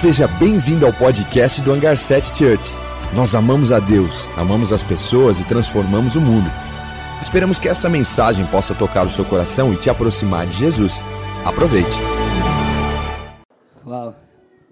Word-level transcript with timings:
Seja 0.00 0.28
bem-vindo 0.28 0.86
ao 0.86 0.92
podcast 0.92 1.60
do 1.60 1.72
Hangar 1.72 1.98
7 1.98 2.28
Church. 2.28 2.62
Nós 3.16 3.34
amamos 3.34 3.72
a 3.72 3.80
Deus, 3.80 4.28
amamos 4.36 4.72
as 4.72 4.80
pessoas 4.80 5.40
e 5.40 5.48
transformamos 5.48 6.14
o 6.14 6.20
mundo. 6.20 6.48
Esperamos 7.20 7.58
que 7.58 7.68
essa 7.68 7.88
mensagem 7.88 8.46
possa 8.46 8.76
tocar 8.76 9.04
o 9.04 9.10
seu 9.10 9.24
coração 9.24 9.72
e 9.72 9.76
te 9.76 9.90
aproximar 9.90 10.46
de 10.46 10.52
Jesus. 10.52 10.92
Aproveite. 11.44 11.90
Uau, 13.84 14.14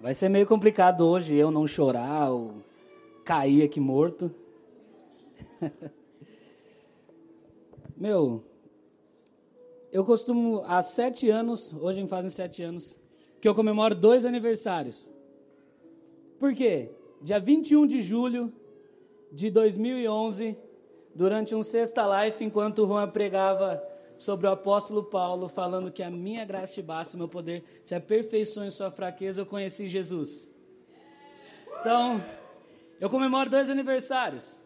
vai 0.00 0.14
ser 0.14 0.28
meio 0.28 0.46
complicado 0.46 1.04
hoje 1.04 1.34
eu 1.34 1.50
não 1.50 1.66
chorar 1.66 2.30
ou 2.30 2.62
cair 3.24 3.64
aqui 3.64 3.80
morto. 3.80 4.32
Meu, 7.98 8.44
eu 9.90 10.04
costumo, 10.04 10.62
há 10.68 10.80
sete 10.82 11.28
anos, 11.28 11.74
hoje 11.80 12.06
fazem 12.06 12.30
sete 12.30 12.62
anos, 12.62 12.96
que 13.40 13.48
eu 13.48 13.56
comemoro 13.56 13.92
dois 13.92 14.24
aniversários. 14.24 15.15
Por 16.38 16.54
quê? 16.54 16.90
Dia 17.22 17.40
21 17.40 17.86
de 17.86 18.00
julho 18.00 18.52
de 19.32 19.50
2011, 19.50 20.56
durante 21.14 21.54
um 21.54 21.62
Sexta 21.62 22.02
Life, 22.24 22.44
enquanto 22.44 22.84
o 22.84 22.86
Juan 22.86 23.08
pregava 23.08 23.82
sobre 24.18 24.46
o 24.46 24.50
apóstolo 24.50 25.02
Paulo, 25.02 25.48
falando 25.48 25.90
que 25.90 26.02
a 26.02 26.10
minha 26.10 26.44
graça 26.44 26.74
te 26.74 26.82
basta, 26.82 27.16
o 27.16 27.18
meu 27.18 27.28
poder 27.28 27.64
se 27.82 27.94
aperfeiçoa 27.94 28.66
em 28.66 28.70
sua 28.70 28.90
fraqueza, 28.90 29.40
eu 29.42 29.46
conheci 29.46 29.88
Jesus. 29.88 30.50
Então, 31.80 32.22
eu 33.00 33.08
comemoro 33.08 33.50
dois 33.50 33.68
aniversários, 33.68 34.56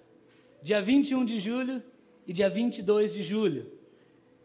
dia 0.62 0.80
21 0.80 1.24
de 1.24 1.38
julho 1.38 1.82
e 2.26 2.32
dia 2.32 2.48
22 2.48 3.12
de 3.12 3.22
julho. 3.22 3.72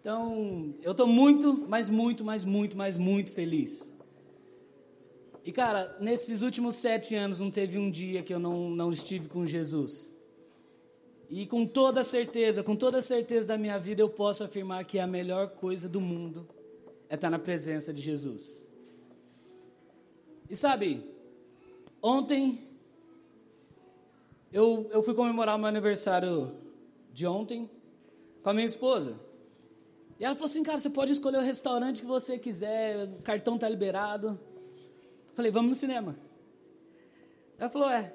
Então, 0.02 0.76
eu 0.84 0.92
estou 0.92 1.08
muito, 1.08 1.66
mas 1.68 1.90
muito, 1.90 2.24
mas 2.24 2.46
muito, 2.46 2.78
mas 2.78 2.98
muito 2.98 3.32
feliz. 3.34 3.95
E 5.46 5.51
cara, 5.51 5.96
nesses 5.99 6.41
últimos 6.41 6.76
sete 6.76 7.13
anos 7.13 7.40
não 7.40 7.51
teve 7.51 7.77
um 7.77 7.91
dia 7.91 8.24
que 8.24 8.34
eu 8.34 8.40
não, 8.40 8.68
não 8.71 8.90
estive 8.90 9.27
com 9.27 9.46
Jesus. 9.46 10.12
E 11.29 11.46
com 11.46 11.68
toda 11.68 12.04
certeza, 12.04 12.63
com 12.63 12.76
toda 12.76 12.99
certeza 12.99 13.48
da 13.49 13.55
minha 13.55 13.77
vida, 13.77 14.02
eu 14.02 14.10
posso 14.10 14.43
afirmar 14.43 14.84
que 14.85 14.98
a 14.98 15.05
melhor 15.05 15.49
coisa 15.49 15.87
do 15.87 16.02
mundo 16.02 16.48
é 17.07 17.13
estar 17.13 17.29
na 17.29 17.37
presença 17.37 17.93
de 17.93 18.02
Jesus. 18.02 18.65
E 20.49 20.55
sabe, 20.55 21.07
ontem 22.02 22.68
eu, 24.52 24.90
eu 24.91 25.04
fui 25.04 25.13
comemorar 25.13 25.57
o 25.57 25.59
meu 25.59 25.68
aniversário 25.68 26.55
de 27.13 27.27
ontem 27.27 27.70
com 28.41 28.49
a 28.49 28.54
minha 28.54 28.65
esposa. 28.65 29.20
E 30.20 30.26
ela 30.26 30.34
falou 30.34 30.48
assim, 30.48 30.63
cara, 30.63 30.80
você 30.80 30.90
pode 30.90 31.12
escolher 31.12 31.37
o 31.37 31.41
restaurante 31.41 32.02
que 32.02 32.07
você 32.07 32.40
quiser, 32.40 33.05
o 33.05 33.21
cartão 33.21 33.59
tá 33.59 33.70
liberado. 33.70 34.40
Falei, 35.36 35.52
vamos 35.52 35.70
no 35.70 35.76
cinema. 35.76 36.18
Ela 37.58 37.70
falou, 37.70 37.90
é, 37.90 38.14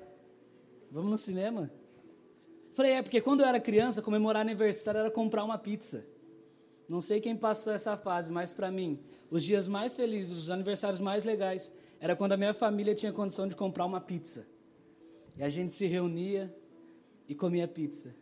vamos 0.90 1.10
no 1.10 1.18
cinema? 1.18 1.70
Falei, 2.72 2.92
é, 2.92 3.02
porque 3.02 3.20
quando 3.20 3.40
eu 3.40 3.46
era 3.46 3.60
criança, 3.60 4.00
comemorar 4.00 4.40
aniversário 4.40 5.00
era 5.00 5.10
comprar 5.10 5.44
uma 5.44 5.58
pizza. 5.58 6.06
Não 6.88 7.00
sei 7.00 7.20
quem 7.20 7.36
passou 7.36 7.74
essa 7.74 7.94
fase, 7.94 8.32
mas 8.32 8.50
para 8.50 8.70
mim, 8.70 8.98
os 9.30 9.44
dias 9.44 9.68
mais 9.68 9.94
felizes, 9.94 10.34
os 10.34 10.50
aniversários 10.50 10.98
mais 10.98 11.22
legais, 11.22 11.76
era 12.00 12.16
quando 12.16 12.32
a 12.32 12.36
minha 12.38 12.54
família 12.54 12.94
tinha 12.94 13.12
condição 13.12 13.46
de 13.46 13.54
comprar 13.54 13.84
uma 13.84 14.00
pizza. 14.00 14.46
E 15.36 15.42
a 15.42 15.48
gente 15.50 15.74
se 15.74 15.86
reunia 15.86 16.52
e 17.28 17.34
comia 17.34 17.68
pizza. 17.68 18.14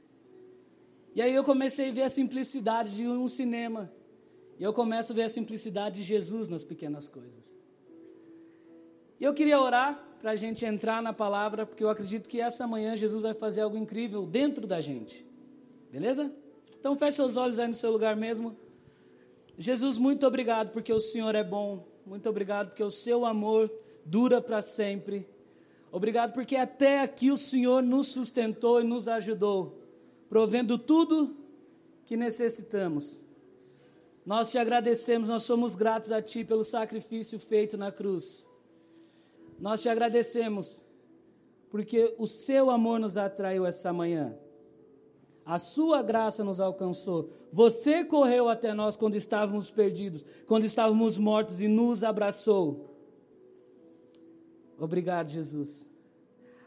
E 1.14 1.22
aí 1.22 1.32
eu 1.32 1.44
comecei 1.44 1.90
a 1.90 1.92
ver 1.92 2.02
a 2.02 2.08
simplicidade 2.08 2.96
de 2.96 3.06
um 3.06 3.28
cinema. 3.28 3.92
E 4.58 4.64
eu 4.64 4.72
começo 4.72 5.12
a 5.12 5.14
ver 5.14 5.22
a 5.22 5.28
simplicidade 5.28 6.00
de 6.00 6.02
Jesus 6.02 6.48
nas 6.48 6.64
pequenas 6.64 7.08
coisas. 7.08 7.57
E 9.20 9.24
eu 9.24 9.34
queria 9.34 9.60
orar 9.60 10.04
para 10.20 10.32
a 10.32 10.36
gente 10.36 10.64
entrar 10.64 11.02
na 11.02 11.12
palavra, 11.12 11.64
porque 11.64 11.82
eu 11.82 11.88
acredito 11.88 12.28
que 12.28 12.40
essa 12.40 12.66
manhã 12.66 12.96
Jesus 12.96 13.22
vai 13.22 13.34
fazer 13.34 13.60
algo 13.60 13.76
incrível 13.76 14.26
dentro 14.26 14.66
da 14.66 14.80
gente. 14.80 15.24
Beleza? 15.90 16.32
Então 16.78 16.94
feche 16.94 17.16
seus 17.16 17.36
olhos 17.36 17.58
aí 17.58 17.68
no 17.68 17.74
seu 17.74 17.90
lugar 17.90 18.16
mesmo. 18.16 18.56
Jesus, 19.56 19.98
muito 19.98 20.26
obrigado 20.26 20.70
porque 20.70 20.92
o 20.92 21.00
Senhor 21.00 21.34
é 21.34 21.42
bom. 21.42 21.86
Muito 22.06 22.28
obrigado 22.28 22.68
porque 22.68 22.82
o 22.82 22.90
seu 22.90 23.26
amor 23.26 23.70
dura 24.04 24.40
para 24.40 24.62
sempre. 24.62 25.28
Obrigado 25.90 26.32
porque 26.32 26.56
até 26.56 27.00
aqui 27.00 27.30
o 27.30 27.36
Senhor 27.36 27.82
nos 27.82 28.08
sustentou 28.08 28.80
e 28.80 28.84
nos 28.84 29.08
ajudou, 29.08 29.78
provendo 30.28 30.78
tudo 30.78 31.36
que 32.06 32.16
necessitamos. 32.16 33.20
Nós 34.24 34.50
te 34.50 34.58
agradecemos, 34.58 35.28
nós 35.28 35.42
somos 35.42 35.74
gratos 35.74 36.12
a 36.12 36.22
Ti 36.22 36.44
pelo 36.44 36.64
sacrifício 36.64 37.38
feito 37.38 37.76
na 37.76 37.90
cruz. 37.90 38.47
Nós 39.58 39.82
te 39.82 39.88
agradecemos, 39.88 40.84
porque 41.68 42.14
o 42.16 42.26
seu 42.26 42.70
amor 42.70 43.00
nos 43.00 43.16
atraiu 43.16 43.66
essa 43.66 43.92
manhã. 43.92 44.36
A 45.44 45.58
sua 45.58 46.02
graça 46.02 46.44
nos 46.44 46.60
alcançou. 46.60 47.32
Você 47.52 48.04
correu 48.04 48.48
até 48.48 48.72
nós 48.74 48.96
quando 48.96 49.16
estávamos 49.16 49.70
perdidos, 49.70 50.24
quando 50.46 50.64
estávamos 50.64 51.16
mortos 51.16 51.60
e 51.60 51.66
nos 51.66 52.04
abraçou. 52.04 52.94
Obrigado, 54.78 55.30
Jesus. 55.30 55.90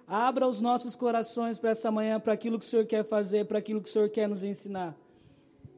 Abra 0.05 0.47
os 0.47 0.59
nossos 0.59 0.95
corações 0.95 1.57
para 1.57 1.69
essa 1.69 1.89
manhã, 1.89 2.19
para 2.19 2.33
aquilo 2.33 2.59
que 2.59 2.65
o 2.65 2.67
Senhor 2.67 2.85
quer 2.85 3.05
fazer, 3.05 3.45
para 3.45 3.59
aquilo 3.59 3.81
que 3.81 3.87
o 3.89 3.91
Senhor 3.91 4.09
quer 4.09 4.27
nos 4.27 4.43
ensinar. 4.43 4.97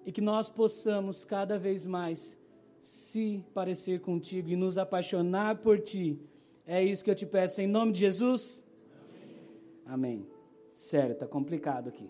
E 0.06 0.12
que 0.12 0.22
nós 0.22 0.50
possamos 0.50 1.24
cada 1.24 1.60
vez 1.60 1.86
mais 1.86 2.36
se 2.82 3.46
parecer 3.54 4.02
contigo 4.02 4.50
e 4.50 4.56
nos 4.56 4.78
apaixonar 4.78 5.58
por 5.58 5.80
ti 5.80 6.20
é 6.66 6.84
isso 6.84 7.04
que 7.04 7.12
eu 7.12 7.16
te 7.16 7.26
peço 7.26 7.62
em 7.62 7.68
nome 7.68 7.92
de 7.92 8.00
Jesus? 8.00 8.64
Amém. 9.86 10.20
Amém. 10.20 10.28
Sério, 10.76 11.14
está 11.14 11.28
complicado 11.28 11.90
aqui. 11.90 12.10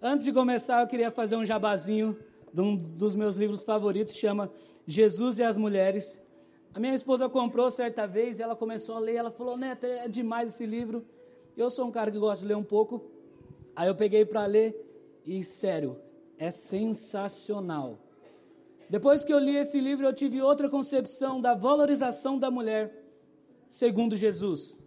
Antes 0.00 0.24
de 0.24 0.32
começar, 0.32 0.82
eu 0.82 0.86
queria 0.86 1.10
fazer 1.10 1.36
um 1.36 1.44
jabazinho 1.44 2.18
de 2.52 2.60
um 2.60 2.76
dos 2.76 3.14
meus 3.14 3.36
livros 3.36 3.64
favoritos, 3.64 4.14
chama 4.14 4.50
Jesus 4.86 5.38
e 5.38 5.42
as 5.42 5.56
Mulheres. 5.56 6.18
A 6.72 6.78
minha 6.78 6.94
esposa 6.94 7.28
comprou 7.28 7.70
certa 7.70 8.06
vez 8.06 8.38
e 8.38 8.42
ela 8.42 8.54
começou 8.54 8.96
a 8.96 8.98
ler. 8.98 9.16
Ela 9.16 9.30
falou: 9.30 9.56
Neto, 9.56 9.84
é 9.84 10.08
demais 10.08 10.52
esse 10.52 10.66
livro. 10.66 11.04
Eu 11.56 11.70
sou 11.70 11.86
um 11.86 11.90
cara 11.90 12.10
que 12.10 12.18
gosta 12.18 12.42
de 12.42 12.48
ler 12.48 12.56
um 12.56 12.64
pouco. 12.64 13.02
Aí 13.74 13.88
eu 13.88 13.94
peguei 13.94 14.24
para 14.24 14.44
ler 14.46 14.74
e, 15.24 15.42
sério, 15.42 15.98
é 16.38 16.50
sensacional. 16.50 17.98
Depois 18.88 19.24
que 19.24 19.32
eu 19.32 19.38
li 19.38 19.56
esse 19.56 19.80
livro, 19.80 20.06
eu 20.06 20.12
tive 20.12 20.40
outra 20.40 20.68
concepção 20.68 21.40
da 21.40 21.54
valorização 21.54 22.38
da 22.38 22.50
mulher 22.50 23.05
segundo 23.68 24.16
Jesus. 24.16 24.80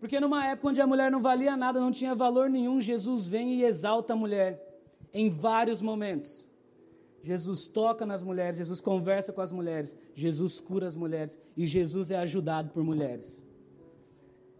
Porque 0.00 0.18
numa 0.18 0.46
época 0.46 0.68
onde 0.68 0.80
a 0.80 0.86
mulher 0.86 1.10
não 1.10 1.22
valia 1.22 1.56
nada, 1.56 1.80
não 1.80 1.92
tinha 1.92 2.14
valor 2.14 2.50
nenhum, 2.50 2.80
Jesus 2.80 3.26
vem 3.26 3.54
e 3.54 3.64
exalta 3.64 4.14
a 4.14 4.16
mulher 4.16 4.60
em 5.12 5.30
vários 5.30 5.80
momentos. 5.80 6.48
Jesus 7.22 7.66
toca 7.66 8.04
nas 8.04 8.22
mulheres, 8.22 8.56
Jesus 8.56 8.80
conversa 8.80 9.32
com 9.32 9.40
as 9.40 9.52
mulheres, 9.52 9.96
Jesus 10.14 10.58
cura 10.58 10.88
as 10.88 10.96
mulheres 10.96 11.38
e 11.56 11.66
Jesus 11.66 12.10
é 12.10 12.16
ajudado 12.16 12.70
por 12.70 12.82
mulheres. 12.82 13.44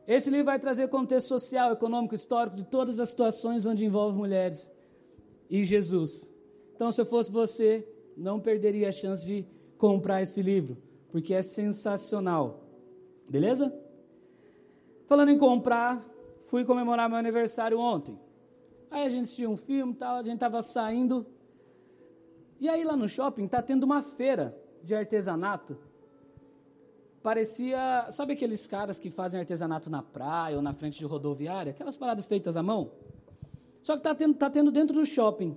Esse 0.06 0.30
livro 0.30 0.46
vai 0.46 0.58
trazer 0.58 0.88
contexto 0.88 1.28
social, 1.28 1.72
econômico, 1.72 2.14
histórico 2.14 2.56
de 2.56 2.64
todas 2.64 3.00
as 3.00 3.08
situações 3.08 3.66
onde 3.66 3.84
envolve 3.84 4.16
mulheres 4.16 4.70
e 5.50 5.64
Jesus. 5.64 6.30
Então, 6.74 6.90
se 6.92 7.00
eu 7.00 7.06
fosse 7.06 7.32
você, 7.32 7.86
não 8.16 8.40
perderia 8.40 8.88
a 8.88 8.92
chance 8.92 9.24
de 9.26 9.44
comprar 9.76 10.22
esse 10.22 10.40
livro, 10.40 10.76
porque 11.10 11.34
é 11.34 11.42
sensacional. 11.42 12.61
Beleza? 13.32 13.72
Falando 15.06 15.30
em 15.30 15.38
comprar, 15.38 16.04
fui 16.48 16.66
comemorar 16.66 17.08
meu 17.08 17.16
aniversário 17.16 17.78
ontem. 17.78 18.20
Aí 18.90 19.06
a 19.06 19.08
gente 19.08 19.22
assistiu 19.22 19.50
um 19.50 19.56
filme, 19.56 19.94
tal, 19.94 20.16
a 20.16 20.22
gente 20.22 20.34
estava 20.34 20.60
saindo. 20.60 21.26
E 22.60 22.68
aí 22.68 22.84
lá 22.84 22.94
no 22.94 23.08
shopping 23.08 23.48
tá 23.48 23.62
tendo 23.62 23.84
uma 23.84 24.02
feira 24.02 24.54
de 24.84 24.94
artesanato. 24.94 25.78
Parecia, 27.22 28.06
sabe 28.10 28.34
aqueles 28.34 28.66
caras 28.66 28.98
que 28.98 29.10
fazem 29.10 29.40
artesanato 29.40 29.88
na 29.88 30.02
praia 30.02 30.56
ou 30.56 30.60
na 30.60 30.74
frente 30.74 30.98
de 30.98 31.06
rodoviária, 31.06 31.70
aquelas 31.70 31.96
paradas 31.96 32.26
feitas 32.26 32.54
à 32.54 32.62
mão? 32.62 32.92
Só 33.80 33.96
que 33.96 34.02
tá 34.02 34.14
tendo, 34.14 34.34
tá 34.34 34.50
tendo 34.50 34.70
dentro 34.70 34.94
do 34.94 35.06
shopping. 35.06 35.56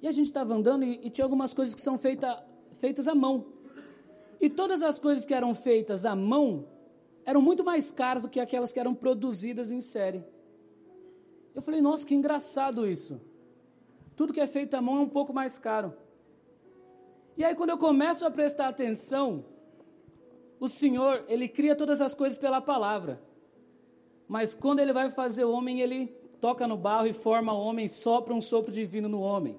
E 0.00 0.08
a 0.08 0.12
gente 0.12 0.28
estava 0.28 0.54
andando 0.54 0.84
e, 0.84 0.98
e, 1.06 1.10
tinha 1.10 1.26
algumas 1.26 1.52
coisas 1.52 1.74
que 1.74 1.82
são 1.82 1.98
feita, 1.98 2.42
feitas 2.78 3.06
à 3.06 3.14
mão. 3.14 3.44
E 4.40 4.48
todas 4.48 4.80
as 4.80 4.98
coisas 4.98 5.26
que 5.26 5.34
eram 5.34 5.54
feitas 5.54 6.06
à 6.06 6.16
mão 6.16 6.79
eram 7.24 7.40
muito 7.40 7.62
mais 7.64 7.90
caras 7.90 8.22
do 8.22 8.28
que 8.28 8.40
aquelas 8.40 8.72
que 8.72 8.80
eram 8.80 8.94
produzidas 8.94 9.70
em 9.70 9.80
série. 9.80 10.24
Eu 11.54 11.62
falei, 11.62 11.80
nossa, 11.80 12.06
que 12.06 12.14
engraçado 12.14 12.86
isso. 12.86 13.20
Tudo 14.16 14.32
que 14.32 14.40
é 14.40 14.46
feito 14.46 14.74
à 14.74 14.82
mão 14.82 14.98
é 14.98 15.00
um 15.00 15.08
pouco 15.08 15.32
mais 15.32 15.58
caro. 15.58 15.94
E 17.36 17.44
aí, 17.44 17.54
quando 17.54 17.70
eu 17.70 17.78
começo 17.78 18.26
a 18.26 18.30
prestar 18.30 18.68
atenção, 18.68 19.44
o 20.58 20.68
Senhor, 20.68 21.24
Ele 21.26 21.48
cria 21.48 21.74
todas 21.74 22.00
as 22.00 22.14
coisas 22.14 22.36
pela 22.36 22.60
palavra. 22.60 23.20
Mas 24.28 24.54
quando 24.54 24.80
Ele 24.80 24.92
vai 24.92 25.10
fazer 25.10 25.44
o 25.44 25.52
homem, 25.52 25.80
Ele 25.80 26.06
toca 26.40 26.66
no 26.66 26.76
barro 26.76 27.06
e 27.06 27.12
forma 27.12 27.52
o 27.52 27.60
homem, 27.60 27.88
sopra 27.88 28.34
um 28.34 28.40
sopro 28.40 28.72
divino 28.72 29.08
no 29.08 29.20
homem. 29.20 29.58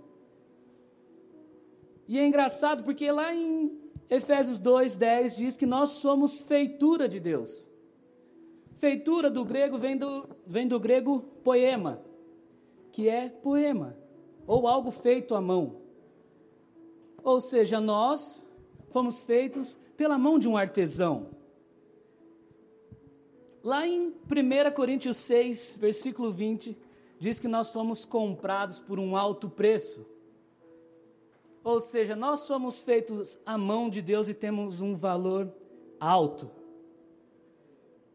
E 2.08 2.20
é 2.20 2.26
engraçado 2.26 2.84
porque 2.84 3.12
lá 3.12 3.34
em 3.34 3.81
Efésios 4.12 4.60
2:10 4.60 5.38
diz 5.38 5.56
que 5.56 5.66
nós 5.66 5.92
somos 5.92 6.42
feitura 6.42 7.08
de 7.08 7.18
Deus. 7.18 7.66
Feitura 8.76 9.32
do 9.32 9.46
grego 9.46 9.78
vem 9.78 9.96
do, 9.96 10.28
vem 10.46 10.68
do 10.68 10.78
grego 10.78 11.22
poema, 11.46 12.02
que 12.92 13.08
é 13.08 13.30
poema, 13.30 13.98
ou 14.46 14.68
algo 14.68 14.92
feito 14.92 15.34
à 15.34 15.40
mão. 15.40 15.78
Ou 17.24 17.40
seja, 17.40 17.80
nós 17.80 18.46
fomos 18.90 19.22
feitos 19.22 19.78
pela 19.96 20.18
mão 20.18 20.38
de 20.38 20.50
um 20.50 20.58
artesão. 20.58 21.30
Lá 23.64 23.88
em 23.88 24.08
1 24.10 24.72
Coríntios 24.76 25.18
6, 25.18 25.78
versículo 25.80 26.34
20, 26.34 26.78
diz 27.18 27.40
que 27.40 27.48
nós 27.48 27.68
somos 27.68 28.04
comprados 28.04 28.78
por 28.78 29.00
um 29.00 29.16
alto 29.16 29.48
preço. 29.50 30.06
Ou 31.64 31.80
seja, 31.80 32.16
nós 32.16 32.42
somos 32.42 32.82
feitos 32.82 33.38
à 33.46 33.58
mão 33.58 33.90
de 33.90 34.02
Deus 34.02 34.28
e 34.28 34.34
temos 34.34 34.82
um 34.82 34.96
valor 34.96 35.54
alto. 36.00 36.50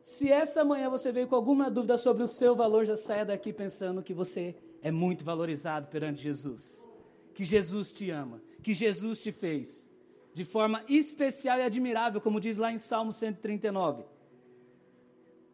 Se 0.00 0.30
essa 0.30 0.64
manhã 0.64 0.88
você 0.88 1.10
veio 1.10 1.28
com 1.28 1.34
alguma 1.34 1.70
dúvida 1.70 1.96
sobre 1.96 2.22
o 2.22 2.26
seu 2.26 2.54
valor, 2.54 2.84
já 2.84 2.96
saia 2.96 3.24
daqui 3.24 3.52
pensando 3.52 4.02
que 4.02 4.14
você 4.14 4.54
é 4.82 4.90
muito 4.90 5.24
valorizado 5.24 5.88
perante 5.88 6.22
Jesus. 6.22 6.88
Que 7.34 7.44
Jesus 7.44 7.92
te 7.92 8.10
ama, 8.10 8.40
que 8.62 8.72
Jesus 8.72 9.20
te 9.20 9.32
fez 9.32 9.86
de 10.32 10.44
forma 10.44 10.84
especial 10.88 11.58
e 11.58 11.62
admirável, 11.62 12.20
como 12.20 12.38
diz 12.38 12.58
lá 12.58 12.70
em 12.70 12.78
Salmo 12.78 13.12
139. 13.12 14.04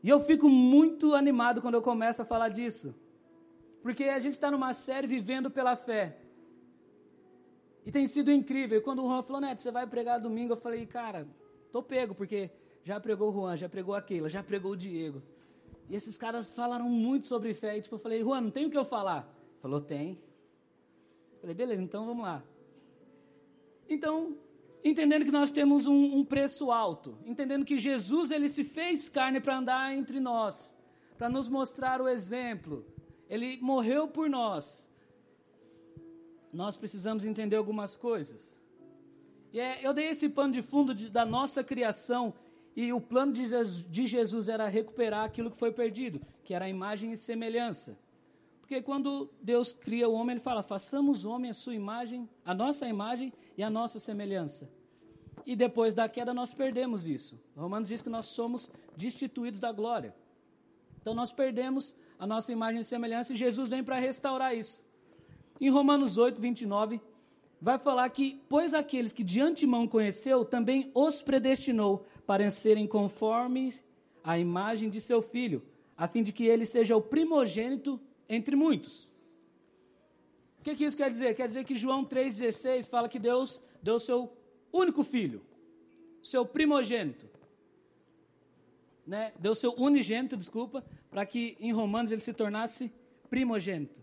E 0.03 0.09
eu 0.09 0.19
fico 0.19 0.49
muito 0.49 1.15
animado 1.15 1.63
quando 1.63 1.75
eu 1.75 1.83
começo 1.83 2.21
a 2.21 2.25
falar 2.25 2.49
disso, 2.49 2.95
porque 3.81 4.05
a 4.05 4.19
gente 4.19 4.35
está 4.35 4.51
numa 4.51 4.75
série 4.75 5.07
vivendo 5.07 5.51
pela 5.51 5.77
fé. 5.77 6.19
E 7.85 7.91
tem 7.91 8.07
sido 8.07 8.31
incrível. 8.31 8.79
E 8.79 8.81
quando 8.81 9.03
o 9.03 9.09
Juan 9.09 9.23
falou, 9.23 9.41
Neto, 9.41 9.61
você 9.61 9.71
vai 9.71 9.87
pregar 9.87 10.21
domingo, 10.21 10.53
eu 10.53 10.57
falei, 10.57 10.87
cara, 10.87 11.27
tô 11.71 11.83
pego, 11.83 12.15
porque 12.15 12.51
já 12.85 13.01
pregou 13.01 13.31
o 13.31 13.33
Juan, 13.33 13.57
já 13.57 13.69
pregou 13.69 13.95
a 13.95 14.03
Keila, 14.03 14.29
já 14.29 14.43
pregou 14.43 14.73
o 14.73 14.77
Diego. 14.77 15.23
E 15.89 15.97
esses 15.97 16.17
caras 16.17 16.51
falaram 16.53 16.89
muito 16.89 17.27
sobre 17.27 17.53
fé. 17.55 17.77
E 17.77 17.83
tipo, 17.83 17.97
eu 17.97 17.99
falei, 17.99 18.21
Juan, 18.21 18.43
não 18.43 18.51
tem 18.51 18.67
o 18.67 18.71
que 18.71 18.79
eu 18.79 18.85
falar. 18.85 19.29
Ele 19.51 19.61
falou, 19.61 19.81
tem. 19.81 20.19
Eu 21.35 21.41
falei, 21.41 21.55
beleza, 21.55 21.83
então 21.83 22.07
vamos 22.07 22.23
lá. 22.23 22.43
Então, 23.89 24.37
entendendo 24.85 25.25
que 25.25 25.33
nós 25.33 25.51
temos 25.51 25.87
um, 25.87 26.17
um 26.17 26.25
preço 26.25 26.71
alto, 26.71 27.19
entendendo 27.27 27.65
que 27.65 27.77
Jesus 27.77 28.31
ele 28.31 28.49
se 28.49 28.65
fez 28.65 29.09
carne 29.09 29.41
para 29.41 29.59
andar 29.59 29.95
entre 29.95 30.21
nós, 30.21 30.77
para 31.19 31.29
nos 31.29 31.49
mostrar 31.49 32.01
o 32.01 32.09
exemplo. 32.09 32.87
Ele 33.29 33.59
morreu 33.61 34.07
por 34.07 34.31
nós 34.31 34.89
nós 36.53 36.77
precisamos 36.77 37.25
entender 37.25 37.57
algumas 37.57 37.97
coisas. 37.97 38.61
E 39.53 39.61
é, 39.61 39.87
eu 39.87 39.93
dei 39.93 40.09
esse 40.09 40.29
pano 40.29 40.53
de 40.53 40.63
fundo 40.63 40.95
de, 40.95 41.09
da 41.09 41.25
nossa 41.25 41.63
criação, 41.65 42.35
e 42.75 42.93
o 42.93 43.01
plano 43.01 43.33
de 43.33 43.47
Jesus, 43.47 43.85
de 43.89 44.07
Jesus 44.07 44.49
era 44.49 44.67
recuperar 44.67 45.25
aquilo 45.25 45.51
que 45.51 45.57
foi 45.57 45.73
perdido, 45.73 46.21
que 46.43 46.55
era 46.55 46.65
a 46.65 46.69
imagem 46.69 47.13
e 47.13 47.17
semelhança. 47.17 47.99
Porque 48.61 48.81
quando 48.81 49.31
Deus 49.43 49.73
cria 49.73 50.09
o 50.09 50.15
homem, 50.15 50.35
ele 50.35 50.41
fala: 50.41 50.63
façamos 50.63 51.27
homem 51.27 51.51
a 51.51 51.55
sua 51.55 51.75
imagem, 51.75 52.29
a 52.45 52.55
nossa 52.55 52.89
imagem 52.89 53.33
e 53.57 53.63
a 53.63 53.69
nossa 53.69 54.01
semelhança. 54.01 54.71
E 55.45 55.55
depois 55.55 55.95
da 55.95 56.09
queda 56.09 56.33
nós 56.33 56.55
perdemos 56.55 57.07
isso. 57.07 57.39
Romanos 57.55 57.89
diz 57.89 58.01
que 58.01 58.09
nós 58.09 58.27
somos 58.27 58.71
destituídos 58.97 59.61
da 59.61 59.73
glória. 59.73 60.15
Então 61.01 61.13
nós 61.13 61.33
perdemos 61.33 61.95
a 62.19 62.27
nossa 62.27 62.53
imagem 62.53 62.81
e 62.81 62.85
semelhança 62.85 63.33
e 63.33 63.37
Jesus 63.37 63.69
vem 63.69 63.83
para 63.83 63.99
restaurar 63.99 64.57
isso. 64.57 64.83
Em 65.61 65.71
Romanos 65.71 66.17
8, 66.19 66.41
29, 66.41 67.01
vai 67.61 67.79
falar 67.79 68.09
que, 68.11 68.41
pois 68.49 68.75
aqueles 68.75 69.13
que 69.13 69.23
de 69.23 69.41
antemão 69.41 69.87
conheceu, 69.87 70.45
também 70.45 70.91
os 70.95 71.23
predestinou 71.23 72.05
para 72.27 72.51
serem 72.51 72.87
conformes 72.87 73.83
à 74.25 74.39
imagem 74.39 74.91
de 74.91 75.01
seu 75.01 75.23
filho, 75.23 75.63
a 75.97 76.09
fim 76.09 76.23
de 76.23 76.33
que 76.33 76.45
ele 76.45 76.67
seja 76.67 76.97
o 76.97 77.01
primogênito 77.01 78.01
entre 78.29 78.57
muitos. 78.57 79.13
O 80.59 80.65
que, 80.65 80.75
que 80.75 80.85
isso 80.85 80.97
quer 80.97 81.11
dizer? 81.11 81.35
Quer 81.35 81.47
dizer 81.47 81.65
que 81.65 81.75
João 81.75 82.05
3,16 82.05 82.89
fala 82.89 83.09
que 83.09 83.19
Deus 83.19 83.63
deu 83.83 83.99
seu 83.99 84.33
único 84.73 85.05
filho, 85.05 85.43
seu 86.23 86.47
primogênito. 86.47 87.29
Né? 89.07 89.33
Deu 89.39 89.55
seu 89.55 89.73
unigênito, 89.75 90.37
desculpa, 90.37 90.85
para 91.11 91.27
que 91.27 91.57
em 91.61 91.73
Romanos 91.73 92.11
ele 92.11 92.21
se 92.21 92.33
tornasse 92.33 92.93
primogênito. 93.29 94.01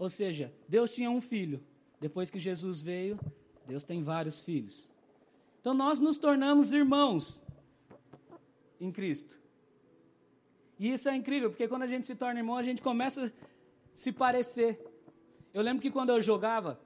Ou 0.00 0.08
seja, 0.08 0.50
Deus 0.66 0.94
tinha 0.94 1.10
um 1.10 1.20
filho. 1.20 1.62
Depois 2.00 2.30
que 2.30 2.38
Jesus 2.40 2.80
veio, 2.80 3.20
Deus 3.66 3.84
tem 3.84 4.02
vários 4.02 4.40
filhos. 4.40 4.88
Então 5.60 5.74
nós 5.74 5.98
nos 5.98 6.16
tornamos 6.16 6.72
irmãos 6.72 7.38
em 8.80 8.90
Cristo. 8.90 9.38
E 10.78 10.90
isso 10.90 11.06
é 11.10 11.14
incrível, 11.14 11.50
porque 11.50 11.68
quando 11.68 11.82
a 11.82 11.86
gente 11.86 12.06
se 12.06 12.14
torna 12.14 12.40
irmão, 12.40 12.56
a 12.56 12.62
gente 12.62 12.80
começa 12.80 13.26
a 13.26 13.30
se 13.94 14.10
parecer. 14.10 14.82
Eu 15.52 15.60
lembro 15.60 15.82
que 15.82 15.90
quando 15.90 16.08
eu 16.08 16.22
jogava, 16.22 16.80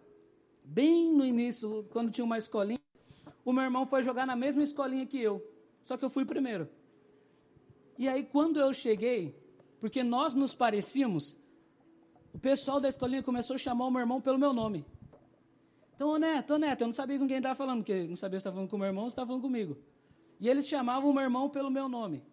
bem 0.64 1.16
no 1.16 1.24
início, 1.24 1.86
quando 1.92 2.10
tinha 2.10 2.24
uma 2.24 2.36
escolinha, 2.36 2.80
o 3.44 3.52
meu 3.52 3.62
irmão 3.62 3.86
foi 3.86 4.02
jogar 4.02 4.26
na 4.26 4.34
mesma 4.34 4.64
escolinha 4.64 5.06
que 5.06 5.20
eu. 5.20 5.40
Só 5.84 5.96
que 5.96 6.04
eu 6.04 6.10
fui 6.10 6.24
primeiro. 6.24 6.68
E 7.96 8.08
aí, 8.08 8.24
quando 8.24 8.58
eu 8.58 8.72
cheguei, 8.72 9.36
porque 9.78 10.02
nós 10.02 10.34
nos 10.34 10.52
parecíamos, 10.52 11.36
o 12.34 12.38
pessoal 12.38 12.80
da 12.80 12.88
escolinha 12.88 13.22
começou 13.22 13.54
a 13.54 13.58
chamar 13.58 13.86
o 13.86 13.90
meu 13.92 14.00
irmão 14.00 14.20
pelo 14.20 14.36
meu 14.36 14.52
nome. 14.52 14.84
Então, 15.94 16.08
ô 16.08 16.18
Neto, 16.18 16.54
ô 16.54 16.58
Neto, 16.58 16.80
eu 16.80 16.88
não 16.88 16.92
sabia 16.92 17.16
com 17.16 17.28
quem 17.28 17.36
estava 17.36 17.54
falando, 17.54 17.78
porque 17.78 18.08
não 18.08 18.16
sabia 18.16 18.40
se 18.40 18.42
estava 18.42 18.56
falando 18.56 18.68
com 18.68 18.74
o 18.74 18.78
meu 18.80 18.88
irmão 18.88 19.04
ou 19.04 19.10
se 19.10 19.12
estava 19.12 19.28
falando 19.28 19.42
comigo. 19.42 19.78
E 20.40 20.48
eles 20.48 20.66
chamavam 20.66 21.08
o 21.08 21.14
meu 21.14 21.22
irmão 21.22 21.48
pelo 21.48 21.70
meu 21.70 21.88
nome. 21.88 22.24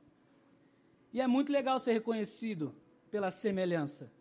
E 1.13 1.21
é 1.21 1.27
muito 1.27 1.51
legal 1.51 1.79
ser 1.79 1.93
reconhecido 1.93 2.73
pela 3.11 3.29
semelhança. 3.29 4.11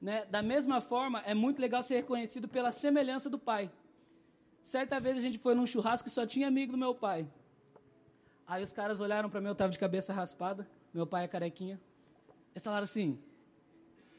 Né? 0.00 0.24
Da 0.24 0.40
mesma 0.40 0.80
forma, 0.80 1.20
é 1.20 1.34
muito 1.34 1.60
legal 1.60 1.82
ser 1.82 1.96
reconhecido 1.96 2.48
pela 2.48 2.72
semelhança 2.72 3.28
do 3.28 3.38
pai. 3.38 3.70
Certa 4.62 4.98
vez 4.98 5.18
a 5.18 5.20
gente 5.20 5.38
foi 5.38 5.54
num 5.54 5.66
churrasco 5.66 6.08
e 6.08 6.10
só 6.10 6.24
tinha 6.24 6.48
amigo 6.48 6.72
do 6.72 6.78
meu 6.78 6.94
pai. 6.94 7.28
Aí 8.46 8.62
os 8.62 8.72
caras 8.72 9.00
olharam 9.00 9.28
para 9.28 9.40
mim, 9.40 9.48
eu 9.48 9.52
estava 9.52 9.70
de 9.70 9.78
cabeça 9.78 10.14
raspada, 10.14 10.66
meu 10.94 11.06
pai 11.06 11.24
é 11.24 11.28
carequinha. 11.28 11.78
Eles 12.54 12.64
falaram 12.64 12.84
assim: 12.84 13.18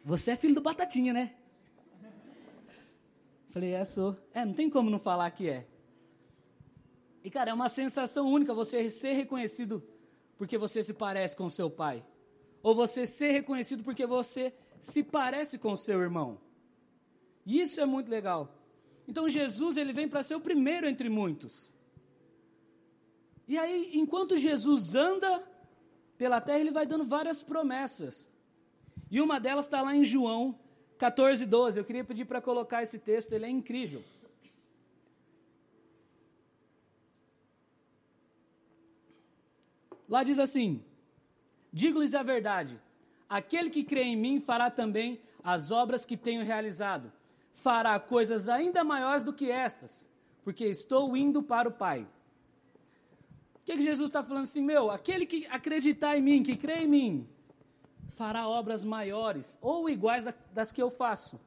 você 0.05 0.31
é 0.31 0.35
filho 0.35 0.53
do 0.53 0.61
Batatinha, 0.61 1.11
né? 1.11 1.33
Falei, 3.49 3.73
é, 3.73 3.83
sou. 3.83 4.15
É, 4.31 4.45
não 4.45 4.53
tem 4.53 4.69
como 4.69 4.87
não 4.87 4.99
falar 4.99 5.31
que 5.31 5.49
é. 5.49 5.65
E, 7.23 7.31
cara, 7.31 7.49
é 7.49 7.53
uma 7.53 7.69
sensação 7.69 8.31
única 8.31 8.53
você 8.53 8.91
ser 8.91 9.13
reconhecido 9.13 9.83
porque 10.37 10.59
você 10.59 10.83
se 10.83 10.93
parece 10.93 11.35
com 11.35 11.49
seu 11.49 11.71
pai. 11.71 12.05
Ou 12.61 12.75
você 12.75 13.07
ser 13.07 13.31
reconhecido 13.31 13.83
porque 13.83 14.05
você 14.05 14.53
se 14.79 15.01
parece 15.01 15.57
com 15.57 15.75
seu 15.75 15.99
irmão. 15.99 16.39
E 17.43 17.59
isso 17.59 17.81
é 17.81 17.85
muito 17.85 18.07
legal. 18.07 18.53
Então, 19.07 19.27
Jesus, 19.27 19.75
ele 19.75 19.91
vem 19.91 20.07
para 20.07 20.21
ser 20.21 20.35
o 20.35 20.41
primeiro 20.41 20.87
entre 20.87 21.09
muitos. 21.09 21.73
E 23.47 23.57
aí, 23.57 23.91
enquanto 23.93 24.37
Jesus 24.37 24.93
anda 24.93 25.43
pela 26.15 26.39
terra, 26.39 26.59
ele 26.59 26.71
vai 26.71 26.85
dando 26.85 27.05
várias 27.05 27.41
promessas. 27.41 28.29
E 29.09 29.21
uma 29.21 29.39
delas 29.39 29.65
está 29.65 29.81
lá 29.81 29.95
em 29.95 30.03
João 30.03 30.57
14, 30.97 31.45
12. 31.45 31.79
Eu 31.79 31.85
queria 31.85 32.03
pedir 32.03 32.25
para 32.25 32.41
colocar 32.41 32.83
esse 32.83 32.99
texto, 32.99 33.33
ele 33.33 33.45
é 33.45 33.49
incrível. 33.49 34.03
Lá 40.07 40.23
diz 40.23 40.39
assim: 40.39 40.83
Digo-lhes 41.71 42.13
a 42.13 42.23
verdade, 42.23 42.79
aquele 43.27 43.69
que 43.69 43.83
crê 43.83 44.03
em 44.03 44.15
mim 44.15 44.39
fará 44.39 44.69
também 44.69 45.19
as 45.43 45.71
obras 45.71 46.05
que 46.05 46.15
tenho 46.15 46.43
realizado, 46.43 47.11
fará 47.53 47.99
coisas 47.99 48.47
ainda 48.47 48.83
maiores 48.83 49.23
do 49.23 49.33
que 49.33 49.51
estas, 49.51 50.07
porque 50.43 50.65
estou 50.65 51.15
indo 51.17 51.41
para 51.43 51.69
o 51.69 51.71
Pai. 51.71 52.07
O 53.55 53.65
que, 53.65 53.73
que 53.73 53.81
Jesus 53.81 54.09
está 54.09 54.23
falando 54.23 54.43
assim, 54.43 54.61
meu? 54.61 54.91
Aquele 54.91 55.25
que 55.25 55.47
acreditar 55.47 56.15
em 56.15 56.21
mim, 56.21 56.43
que 56.43 56.55
crê 56.55 56.83
em 56.83 56.87
mim, 56.87 57.27
fará 58.15 58.47
obras 58.47 58.83
maiores 58.83 59.57
ou 59.61 59.89
iguais 59.89 60.25
das 60.53 60.71
que 60.71 60.81
eu 60.81 60.89
faço. 60.89 61.39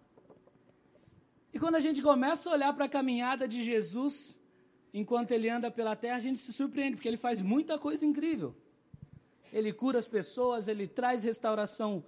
E 1.53 1.59
quando 1.59 1.77
a 1.77 1.81
gente 1.81 2.03
começa 2.03 2.49
a 2.49 2.53
olhar 2.53 2.73
para 2.75 2.85
a 2.85 2.89
caminhada 2.89 3.49
de 3.49 3.65
Jesus, 3.65 4.37
enquanto 4.93 5.33
ele 5.33 5.49
anda 5.49 5.71
pela 5.71 5.97
terra, 5.97 6.17
a 6.17 6.21
gente 6.21 6.39
se 6.39 6.53
surpreende, 6.53 6.97
porque 6.97 7.09
ele 7.09 7.17
faz 7.17 7.41
muita 7.41 7.79
coisa 7.79 8.05
incrível. 8.05 8.55
Ele 9.51 9.73
cura 9.73 9.99
as 9.99 10.07
pessoas, 10.07 10.69
ele 10.69 10.87
traz 10.87 11.23
restauração 11.23 12.05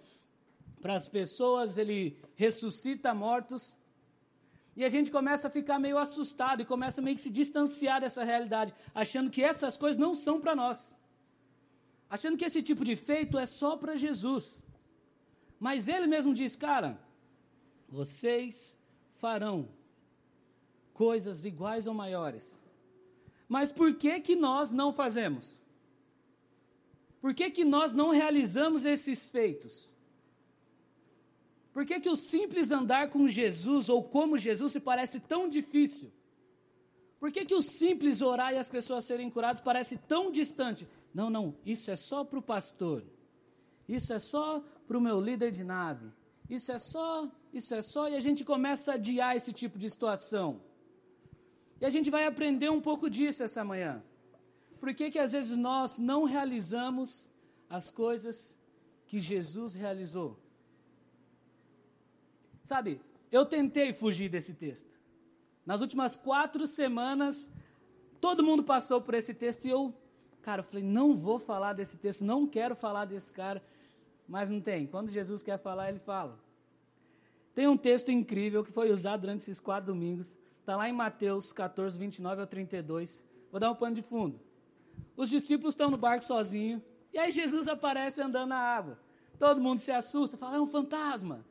para 0.82 0.94
as 0.94 1.08
pessoas, 1.08 1.78
ele 1.78 2.18
ressuscita 2.36 3.14
mortos. 3.14 3.74
E 4.76 4.84
a 4.84 4.90
gente 4.90 5.10
começa 5.10 5.48
a 5.48 5.50
ficar 5.50 5.78
meio 5.78 5.96
assustado 5.96 6.60
e 6.60 6.66
começa 6.66 7.00
meio 7.00 7.16
que 7.16 7.22
se 7.22 7.30
distanciar 7.30 7.98
dessa 8.02 8.22
realidade, 8.22 8.74
achando 8.94 9.30
que 9.30 9.42
essas 9.42 9.74
coisas 9.76 9.98
não 9.98 10.14
são 10.14 10.38
para 10.38 10.54
nós 10.54 10.99
achando 12.10 12.36
que 12.36 12.44
esse 12.44 12.62
tipo 12.62 12.84
de 12.84 12.96
feito 12.96 13.38
é 13.38 13.46
só 13.46 13.76
para 13.76 13.96
Jesus. 13.96 14.62
Mas 15.58 15.86
ele 15.86 16.06
mesmo 16.06 16.34
diz, 16.34 16.56
cara, 16.56 17.00
vocês 17.88 18.76
farão 19.14 19.68
coisas 20.92 21.44
iguais 21.44 21.86
ou 21.86 21.94
maiores. 21.94 22.60
Mas 23.48 23.70
por 23.70 23.94
que 23.94 24.20
que 24.20 24.34
nós 24.34 24.72
não 24.72 24.92
fazemos? 24.92 25.58
Por 27.20 27.32
que 27.34 27.50
que 27.50 27.64
nós 27.64 27.92
não 27.92 28.10
realizamos 28.10 28.84
esses 28.84 29.28
feitos? 29.28 29.92
Por 31.72 31.84
que 31.84 32.00
que 32.00 32.08
o 32.08 32.16
simples 32.16 32.70
andar 32.70 33.10
com 33.10 33.28
Jesus 33.28 33.88
ou 33.88 34.02
como 34.02 34.36
Jesus 34.36 34.72
se 34.72 34.80
parece 34.80 35.20
tão 35.20 35.48
difícil? 35.48 36.10
Por 37.20 37.30
que, 37.30 37.44
que 37.44 37.54
o 37.54 37.60
simples 37.60 38.22
orar 38.22 38.54
e 38.54 38.56
as 38.56 38.66
pessoas 38.66 39.04
serem 39.04 39.30
curadas 39.30 39.60
parece 39.60 39.98
tão 39.98 40.32
distante? 40.32 40.88
Não, 41.12 41.28
não, 41.28 41.56
isso 41.64 41.90
é 41.90 41.96
só 41.96 42.24
para 42.24 42.38
o 42.38 42.42
pastor. 42.42 43.04
Isso 43.88 44.12
é 44.12 44.18
só 44.18 44.62
para 44.86 44.96
o 44.96 45.00
meu 45.00 45.20
líder 45.20 45.50
de 45.50 45.64
nave. 45.64 46.06
Isso 46.48 46.70
é 46.72 46.78
só, 46.78 47.30
isso 47.52 47.74
é 47.74 47.82
só, 47.82 48.08
e 48.08 48.14
a 48.16 48.20
gente 48.20 48.44
começa 48.44 48.92
a 48.92 48.94
adiar 48.94 49.36
esse 49.36 49.52
tipo 49.52 49.78
de 49.78 49.88
situação. 49.88 50.60
E 51.80 51.84
a 51.84 51.90
gente 51.90 52.10
vai 52.10 52.26
aprender 52.26 52.70
um 52.70 52.80
pouco 52.80 53.08
disso 53.08 53.42
essa 53.42 53.64
manhã. 53.64 54.02
Por 54.78 54.94
que, 54.94 55.10
que 55.10 55.18
às 55.18 55.32
vezes 55.32 55.56
nós 55.56 55.98
não 55.98 56.24
realizamos 56.24 57.30
as 57.68 57.90
coisas 57.90 58.56
que 59.06 59.18
Jesus 59.18 59.74
realizou? 59.74 60.38
Sabe, 62.64 63.00
eu 63.30 63.44
tentei 63.44 63.92
fugir 63.92 64.28
desse 64.28 64.54
texto. 64.54 64.98
Nas 65.64 65.80
últimas 65.80 66.16
quatro 66.16 66.66
semanas, 66.66 67.50
todo 68.20 68.42
mundo 68.42 68.62
passou 68.62 69.00
por 69.00 69.14
esse 69.14 69.34
texto 69.34 69.66
e 69.66 69.70
eu, 69.70 69.94
cara, 70.40 70.60
eu 70.60 70.64
falei, 70.64 70.84
não 70.84 71.14
vou 71.14 71.38
falar 71.38 71.72
desse 71.72 71.98
texto, 71.98 72.24
não 72.24 72.46
quero 72.46 72.74
falar 72.74 73.04
desse 73.04 73.32
cara, 73.32 73.62
mas 74.28 74.50
não 74.50 74.60
tem. 74.60 74.86
Quando 74.86 75.10
Jesus 75.10 75.42
quer 75.42 75.58
falar, 75.58 75.88
ele 75.88 75.98
fala. 75.98 76.38
Tem 77.54 77.66
um 77.66 77.76
texto 77.76 78.10
incrível 78.10 78.64
que 78.64 78.70
foi 78.70 78.90
usado 78.90 79.22
durante 79.22 79.40
esses 79.40 79.60
quatro 79.60 79.92
domingos, 79.92 80.36
está 80.60 80.76
lá 80.76 80.88
em 80.88 80.92
Mateus 80.92 81.52
14, 81.52 81.98
29 81.98 82.40
ao 82.40 82.46
32. 82.46 83.22
Vou 83.50 83.60
dar 83.60 83.70
um 83.70 83.74
pano 83.74 83.94
de 83.94 84.02
fundo. 84.02 84.40
Os 85.16 85.28
discípulos 85.28 85.74
estão 85.74 85.90
no 85.90 85.96
barco 85.98 86.24
sozinhos, 86.24 86.80
e 87.12 87.18
aí 87.18 87.32
Jesus 87.32 87.66
aparece 87.66 88.22
andando 88.22 88.50
na 88.50 88.58
água. 88.58 88.98
Todo 89.38 89.60
mundo 89.60 89.80
se 89.80 89.90
assusta, 89.90 90.36
fala, 90.36 90.56
é 90.56 90.60
um 90.60 90.66
fantasma. 90.66 91.44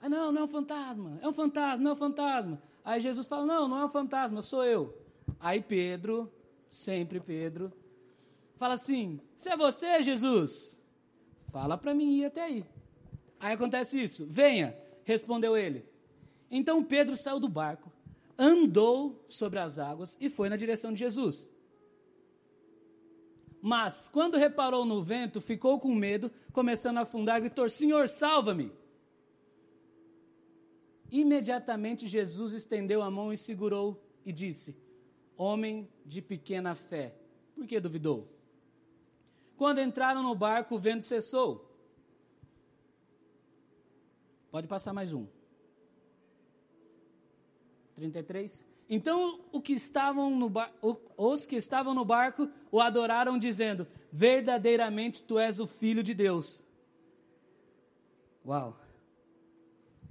Ah, 0.00 0.08
não, 0.08 0.30
não 0.30 0.42
é 0.42 0.44
um 0.44 0.48
fantasma, 0.48 1.18
é 1.22 1.28
um 1.28 1.32
fantasma, 1.32 1.82
não 1.82 1.90
é 1.90 1.94
um 1.94 1.96
fantasma. 1.96 2.62
Aí 2.84 3.00
Jesus 3.00 3.26
fala: 3.26 3.46
Não, 3.46 3.66
não 3.66 3.78
é 3.78 3.84
um 3.86 3.88
fantasma, 3.88 4.42
sou 4.42 4.62
eu. 4.62 4.94
Aí 5.40 5.62
Pedro, 5.62 6.30
sempre 6.68 7.18
Pedro, 7.18 7.72
fala 8.56 8.74
assim: 8.74 9.20
Se 9.36 9.48
é 9.48 9.56
você, 9.56 10.02
Jesus, 10.02 10.78
fala 11.50 11.76
para 11.76 11.94
mim 11.94 12.18
ir 12.18 12.26
até 12.26 12.42
aí. 12.42 12.64
Aí 13.38 13.54
acontece 13.54 14.02
isso: 14.02 14.26
Venha, 14.26 14.76
respondeu 15.04 15.56
ele. 15.56 15.84
Então 16.50 16.84
Pedro 16.84 17.16
saiu 17.16 17.40
do 17.40 17.48
barco, 17.48 17.92
andou 18.38 19.24
sobre 19.28 19.58
as 19.58 19.78
águas 19.78 20.16
e 20.20 20.28
foi 20.28 20.48
na 20.48 20.56
direção 20.56 20.92
de 20.92 21.00
Jesus. 21.00 21.50
Mas, 23.66 24.08
quando 24.08 24.36
reparou 24.36 24.84
no 24.84 25.02
vento, 25.02 25.40
ficou 25.40 25.80
com 25.80 25.94
medo, 25.94 26.30
começando 26.52 26.98
a 26.98 27.00
afundar, 27.00 27.40
gritou: 27.40 27.68
Senhor, 27.68 28.08
salva-me! 28.08 28.70
Imediatamente 31.10 32.06
Jesus 32.06 32.52
estendeu 32.52 33.00
a 33.02 33.10
mão 33.10 33.32
e 33.32 33.38
segurou 33.38 34.02
e 34.26 34.32
disse: 34.32 34.76
Homem 35.36 35.88
de 36.04 36.20
pequena 36.20 36.74
fé, 36.74 37.14
por 37.54 37.66
que 37.66 37.80
duvidou? 37.80 38.28
Quando 39.56 39.80
entraram 39.80 40.22
no 40.22 40.34
barco, 40.34 40.74
o 40.74 40.78
vento 40.78 41.04
cessou. 41.04 41.70
Pode 44.50 44.66
passar 44.66 44.92
mais 44.92 45.12
um. 45.12 45.26
33. 47.94 48.66
Então 48.88 49.40
o 49.50 49.60
que 49.60 49.72
estavam 49.72 50.30
no 50.30 50.48
bar, 50.48 50.72
os 51.16 51.46
que 51.46 51.56
estavam 51.56 51.94
no 51.94 52.04
barco 52.04 52.48
o 52.70 52.80
adoraram, 52.80 53.38
dizendo: 53.38 53.86
Verdadeiramente 54.12 55.22
tu 55.22 55.38
és 55.38 55.60
o 55.60 55.66
Filho 55.66 56.02
de 56.02 56.14
Deus. 56.14 56.62
Uau! 58.44 58.78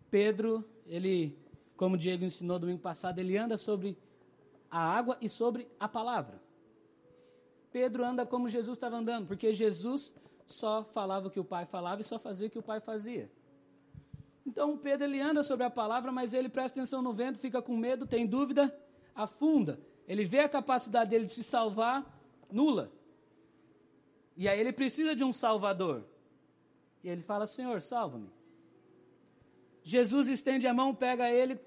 Pedro 0.09 0.65
ele, 0.87 1.37
como 1.75 1.97
Diego 1.97 2.23
ensinou 2.23 2.59
domingo 2.59 2.81
passado, 2.81 3.19
ele 3.19 3.37
anda 3.37 3.57
sobre 3.57 3.97
a 4.69 4.79
água 4.79 5.17
e 5.21 5.29
sobre 5.29 5.67
a 5.79 5.87
palavra. 5.87 6.41
Pedro 7.73 8.05
anda 8.05 8.23
como 8.23 8.47
Jesus 8.47 8.77
estava 8.77 8.97
andando, 8.97 9.25
porque 9.25 9.51
Jesus 9.51 10.13
só 10.45 10.83
falava 10.83 11.27
o 11.27 11.31
que 11.31 11.39
o 11.39 11.43
Pai 11.43 11.65
falava 11.65 12.01
e 12.01 12.03
só 12.03 12.19
fazia 12.19 12.47
o 12.47 12.49
que 12.51 12.59
o 12.59 12.63
Pai 12.63 12.79
fazia. 12.79 13.31
Então 14.45 14.77
Pedro 14.77 15.07
ele 15.07 15.19
anda 15.19 15.41
sobre 15.41 15.65
a 15.65 15.71
palavra, 15.71 16.11
mas 16.11 16.35
ele 16.35 16.47
presta 16.47 16.79
atenção 16.79 17.01
no 17.01 17.11
vento, 17.13 17.39
fica 17.39 17.63
com 17.63 17.75
medo, 17.75 18.05
tem 18.05 18.27
dúvida, 18.27 18.71
afunda. 19.15 19.79
Ele 20.07 20.23
vê 20.23 20.41
a 20.41 20.49
capacidade 20.49 21.09
dele 21.09 21.25
de 21.25 21.31
se 21.31 21.43
salvar 21.43 22.05
nula. 22.51 22.91
E 24.37 24.47
aí 24.47 24.59
ele 24.59 24.71
precisa 24.71 25.15
de 25.15 25.23
um 25.23 25.31
salvador. 25.31 26.05
E 27.03 27.09
ele 27.09 27.23
fala: 27.23 27.47
Senhor, 27.47 27.81
salva-me. 27.81 28.29
Jesus 29.83 30.27
estende 30.27 30.67
a 30.67 30.73
mão, 30.75 30.93
pega 30.93 31.31
ele 31.31 31.59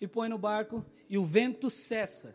e 0.00 0.08
põe 0.08 0.28
no 0.30 0.38
barco, 0.38 0.84
e 1.06 1.18
o 1.18 1.24
vento 1.24 1.68
cessa. 1.68 2.34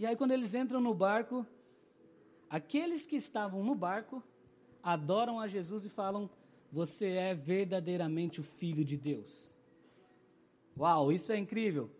E 0.00 0.06
aí, 0.06 0.16
quando 0.16 0.30
eles 0.30 0.54
entram 0.54 0.80
no 0.80 0.94
barco, 0.94 1.46
aqueles 2.48 3.04
que 3.04 3.16
estavam 3.16 3.62
no 3.62 3.74
barco 3.74 4.22
adoram 4.82 5.38
a 5.38 5.46
Jesus 5.46 5.84
e 5.84 5.90
falam: 5.90 6.30
Você 6.72 7.08
é 7.08 7.34
verdadeiramente 7.34 8.40
o 8.40 8.42
Filho 8.42 8.82
de 8.82 8.96
Deus. 8.96 9.54
Uau, 10.74 11.12
isso 11.12 11.30
é 11.30 11.36
incrível. 11.36 11.90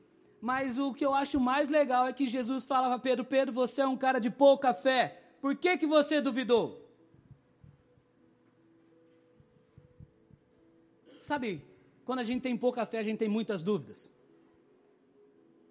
Mas 0.40 0.78
o 0.78 0.94
que 0.94 1.04
eu 1.04 1.12
acho 1.12 1.38
mais 1.38 1.68
legal 1.68 2.06
é 2.06 2.12
que 2.14 2.26
Jesus 2.26 2.64
falava 2.64 2.94
a 2.94 2.98
Pedro: 2.98 3.22
Pedro, 3.22 3.52
você 3.52 3.82
é 3.82 3.86
um 3.86 3.98
cara 3.98 4.18
de 4.18 4.30
pouca 4.30 4.72
fé. 4.72 5.22
Por 5.38 5.54
que, 5.54 5.76
que 5.76 5.86
você 5.86 6.22
duvidou? 6.22 6.82
Sabe, 11.18 11.62
quando 12.06 12.20
a 12.20 12.24
gente 12.24 12.40
tem 12.40 12.56
pouca 12.56 12.86
fé, 12.86 13.00
a 13.00 13.02
gente 13.02 13.18
tem 13.18 13.28
muitas 13.28 13.62
dúvidas. 13.62 14.18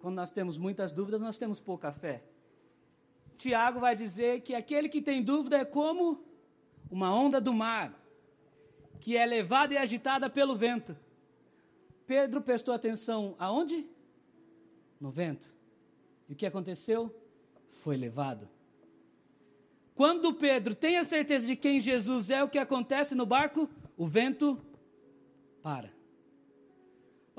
Quando 0.00 0.16
nós 0.16 0.30
temos 0.30 0.56
muitas 0.56 0.92
dúvidas, 0.92 1.20
nós 1.20 1.38
temos 1.38 1.60
pouca 1.60 1.92
fé. 1.92 2.24
Tiago 3.36 3.78
vai 3.80 3.94
dizer 3.94 4.40
que 4.40 4.54
aquele 4.54 4.88
que 4.88 5.00
tem 5.02 5.22
dúvida 5.22 5.58
é 5.58 5.64
como 5.64 6.24
uma 6.90 7.14
onda 7.14 7.40
do 7.40 7.52
mar, 7.52 7.94
que 8.98 9.16
é 9.16 9.24
levada 9.24 9.74
e 9.74 9.76
agitada 9.76 10.28
pelo 10.28 10.56
vento. 10.56 10.96
Pedro 12.06 12.40
prestou 12.40 12.74
atenção 12.74 13.36
aonde? 13.38 13.86
No 14.98 15.10
vento. 15.10 15.52
E 16.28 16.32
o 16.32 16.36
que 16.36 16.46
aconteceu? 16.46 17.14
Foi 17.70 17.96
levado. 17.96 18.48
Quando 19.94 20.32
Pedro 20.32 20.74
tem 20.74 20.96
a 20.96 21.04
certeza 21.04 21.46
de 21.46 21.56
quem 21.56 21.78
Jesus 21.78 22.30
é, 22.30 22.42
o 22.42 22.48
que 22.48 22.58
acontece 22.58 23.14
no 23.14 23.26
barco? 23.26 23.68
O 23.96 24.06
vento 24.06 24.58
para. 25.62 25.99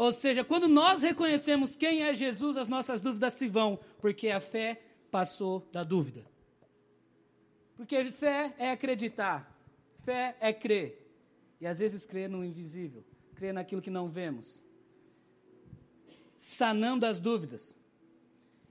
Ou 0.01 0.11
seja, 0.11 0.43
quando 0.43 0.67
nós 0.67 1.03
reconhecemos 1.03 1.75
quem 1.75 2.01
é 2.01 2.11
Jesus, 2.11 2.57
as 2.57 2.67
nossas 2.67 3.03
dúvidas 3.03 3.33
se 3.33 3.47
vão, 3.47 3.79
porque 3.99 4.29
a 4.29 4.39
fé 4.39 4.81
passou 5.11 5.69
da 5.71 5.83
dúvida. 5.83 6.25
Porque 7.77 8.09
fé 8.09 8.51
é 8.57 8.71
acreditar, 8.71 9.55
fé 9.99 10.35
é 10.39 10.51
crer. 10.51 11.07
E 11.59 11.67
às 11.67 11.77
vezes 11.77 12.03
crer 12.03 12.27
no 12.27 12.43
invisível, 12.43 13.05
crer 13.35 13.53
naquilo 13.53 13.79
que 13.79 13.91
não 13.91 14.09
vemos. 14.09 14.65
Sanando 16.35 17.05
as 17.05 17.19
dúvidas. 17.19 17.77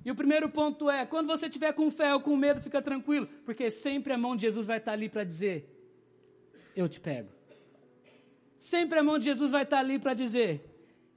E 0.05 0.11
o 0.11 0.17
primeiro 0.17 0.49
ponto 0.49 0.91
é: 0.91 1.07
quando 1.07 1.29
você 1.29 1.49
tiver 1.49 1.73
com 1.75 1.89
fé 1.93 2.13
ou 2.13 2.21
com 2.21 2.37
medo, 2.37 2.61
fica 2.61 2.83
tranquilo, 2.83 3.29
porque 3.45 3.71
sempre 3.71 4.13
a 4.13 4.19
mão 4.19 4.35
de 4.35 4.43
Jesus 4.43 4.67
vai 4.67 4.79
estar 4.79 4.95
ali 4.95 5.09
para 5.09 5.23
dizer: 5.23 5.65
Eu 6.75 6.89
te 6.89 6.99
pego. 6.99 7.31
Sempre 8.57 8.99
a 8.99 9.03
mão 9.05 9.17
de 9.17 9.27
Jesus 9.27 9.53
vai 9.53 9.63
estar 9.63 9.79
ali 9.79 9.97
para 9.97 10.13
dizer: 10.13 10.70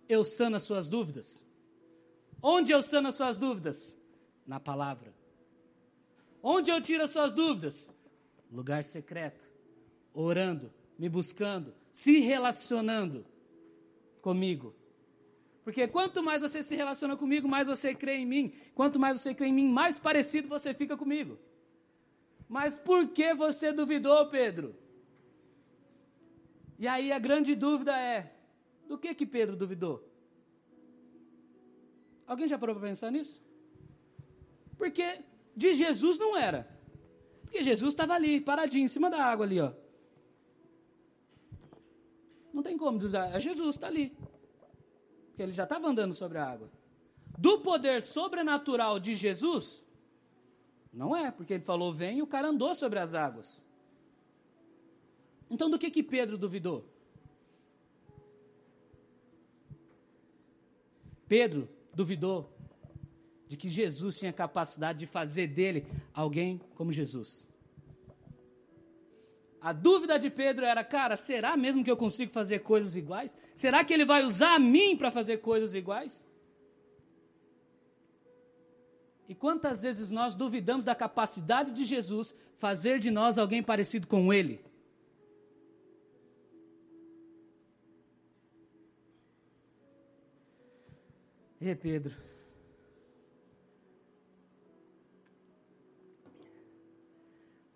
Eu 0.07 0.24
sano 0.24 0.55
as 0.55 0.63
suas 0.63 0.88
dúvidas. 0.88 1.48
Onde 2.41 2.72
eu 2.72 2.81
sano 2.81 3.07
as 3.07 3.15
suas 3.15 3.38
dúvidas? 3.38 3.98
Na 4.45 4.60
palavra. 4.60 5.13
Onde 6.41 6.69
eu 6.72 6.81
tiro 6.81 7.03
as 7.03 7.12
suas 7.12 7.31
dúvidas? 7.31 7.93
Lugar 8.51 8.83
secreto. 8.83 9.50
Orando, 10.13 10.72
me 11.00 11.10
buscando, 11.10 11.74
se 11.93 12.19
relacionando 12.19 13.25
comigo. 14.22 14.75
Porque 15.63 15.88
quanto 15.88 16.22
mais 16.22 16.41
você 16.41 16.62
se 16.62 16.75
relaciona 16.75 17.15
comigo, 17.15 17.48
mais 17.48 17.67
você 17.67 17.95
crê 17.95 18.17
em 18.17 18.25
mim. 18.25 18.53
Quanto 18.75 19.00
mais 19.00 19.19
você 19.19 19.33
crê 19.33 19.48
em 19.48 19.53
mim, 19.53 19.69
mais 19.69 19.98
parecido 19.98 20.48
você 20.48 20.74
fica 20.74 20.98
comigo. 20.98 21.39
Mas 22.50 22.77
por 22.77 23.07
que 23.07 23.33
você 23.33 23.72
duvidou, 23.72 24.27
Pedro? 24.27 24.75
E 26.77 26.88
aí 26.88 27.12
a 27.12 27.19
grande 27.19 27.55
dúvida 27.55 27.98
é: 27.98 28.33
do 28.88 28.98
que 28.98 29.13
que 29.13 29.25
Pedro 29.25 29.56
duvidou? 29.56 30.08
Alguém 32.25 32.48
já 32.48 32.58
parou 32.58 32.75
para 32.75 32.88
pensar 32.88 33.12
nisso? 33.12 33.42
Porque 34.78 35.22
de 35.56 35.74
Jesus 35.74 36.18
não 36.18 36.36
era. 36.38 36.68
Porque 37.42 37.62
Jesus 37.62 37.94
estava 37.94 38.13
ali, 38.13 38.42
paradinho, 38.42 38.86
em 38.86 38.88
cima 38.88 39.10
da 39.10 39.24
água 39.24 39.46
ali, 39.46 39.60
ó. 39.60 39.74
Não 42.54 42.63
tem 42.63 42.78
como 42.78 43.00
duvidar. 43.00 43.36
É 43.36 43.40
Jesus, 43.40 43.75
está 43.75 43.88
ali. 43.88 44.16
Porque 45.28 45.42
ele 45.42 45.54
já 45.54 45.63
estava 45.63 45.88
andando 45.88 46.13
sobre 46.13 46.38
a 46.38 46.46
água. 46.46 46.70
do 47.38 47.60
poder 47.60 48.04
sobrenatural 48.04 49.00
de 49.00 49.16
Jesus? 49.16 49.84
Não 50.92 51.16
é, 51.16 51.32
porque 51.32 51.54
ele 51.54 51.63
falou 51.63 51.92
vem 51.92 52.20
e 52.20 52.22
o 52.22 52.28
cara 52.28 52.50
andou 52.50 52.74
sobre 52.75 53.00
as 53.00 53.16
águas. 53.16 53.63
Então 55.50 55.70
do 55.70 55.80
que 55.80 55.90
que 55.90 56.04
Pedro 56.04 56.38
duvidou? 56.38 56.93
Pedro 61.34 61.68
duvidou 61.96 62.56
de 63.48 63.58
que 63.58 63.68
Jesus 63.68 64.20
tinha 64.20 64.32
capacidade 64.32 65.00
de 65.00 65.08
fazer 65.08 65.48
dele 65.48 65.84
alguém 66.13 66.62
como 66.75 66.92
Jesus. 66.92 67.48
A 69.60 69.74
dúvida 69.74 70.20
de 70.20 70.30
Pedro 70.30 70.63
era, 70.63 70.84
cara, 70.84 71.18
será 71.18 71.58
mesmo 71.58 71.84
que 71.84 71.90
eu 71.90 71.98
consigo 71.98 72.32
fazer 72.32 72.60
coisas 72.60 72.96
iguais? 72.96 73.36
Será 73.56 73.84
que 73.84 73.92
ele 73.92 74.06
vai 74.06 74.24
usar 74.24 74.54
a 74.54 74.60
mim 74.60 74.96
para 74.96 75.10
fazer 75.10 75.38
coisas 75.38 75.74
iguais? 75.74 76.24
E 79.28 79.34
quantas 79.34 79.82
vezes 79.82 80.12
nós 80.12 80.36
duvidamos 80.36 80.86
da 80.86 80.94
capacidade 80.94 81.72
de 81.72 81.84
Jesus 81.84 82.36
fazer 82.60 83.00
de 83.00 83.10
nós 83.10 83.40
alguém 83.40 83.63
parecido 83.63 84.06
com 84.06 84.32
ele? 84.32 84.63
E 91.65 91.74
Pedro, 91.74 92.13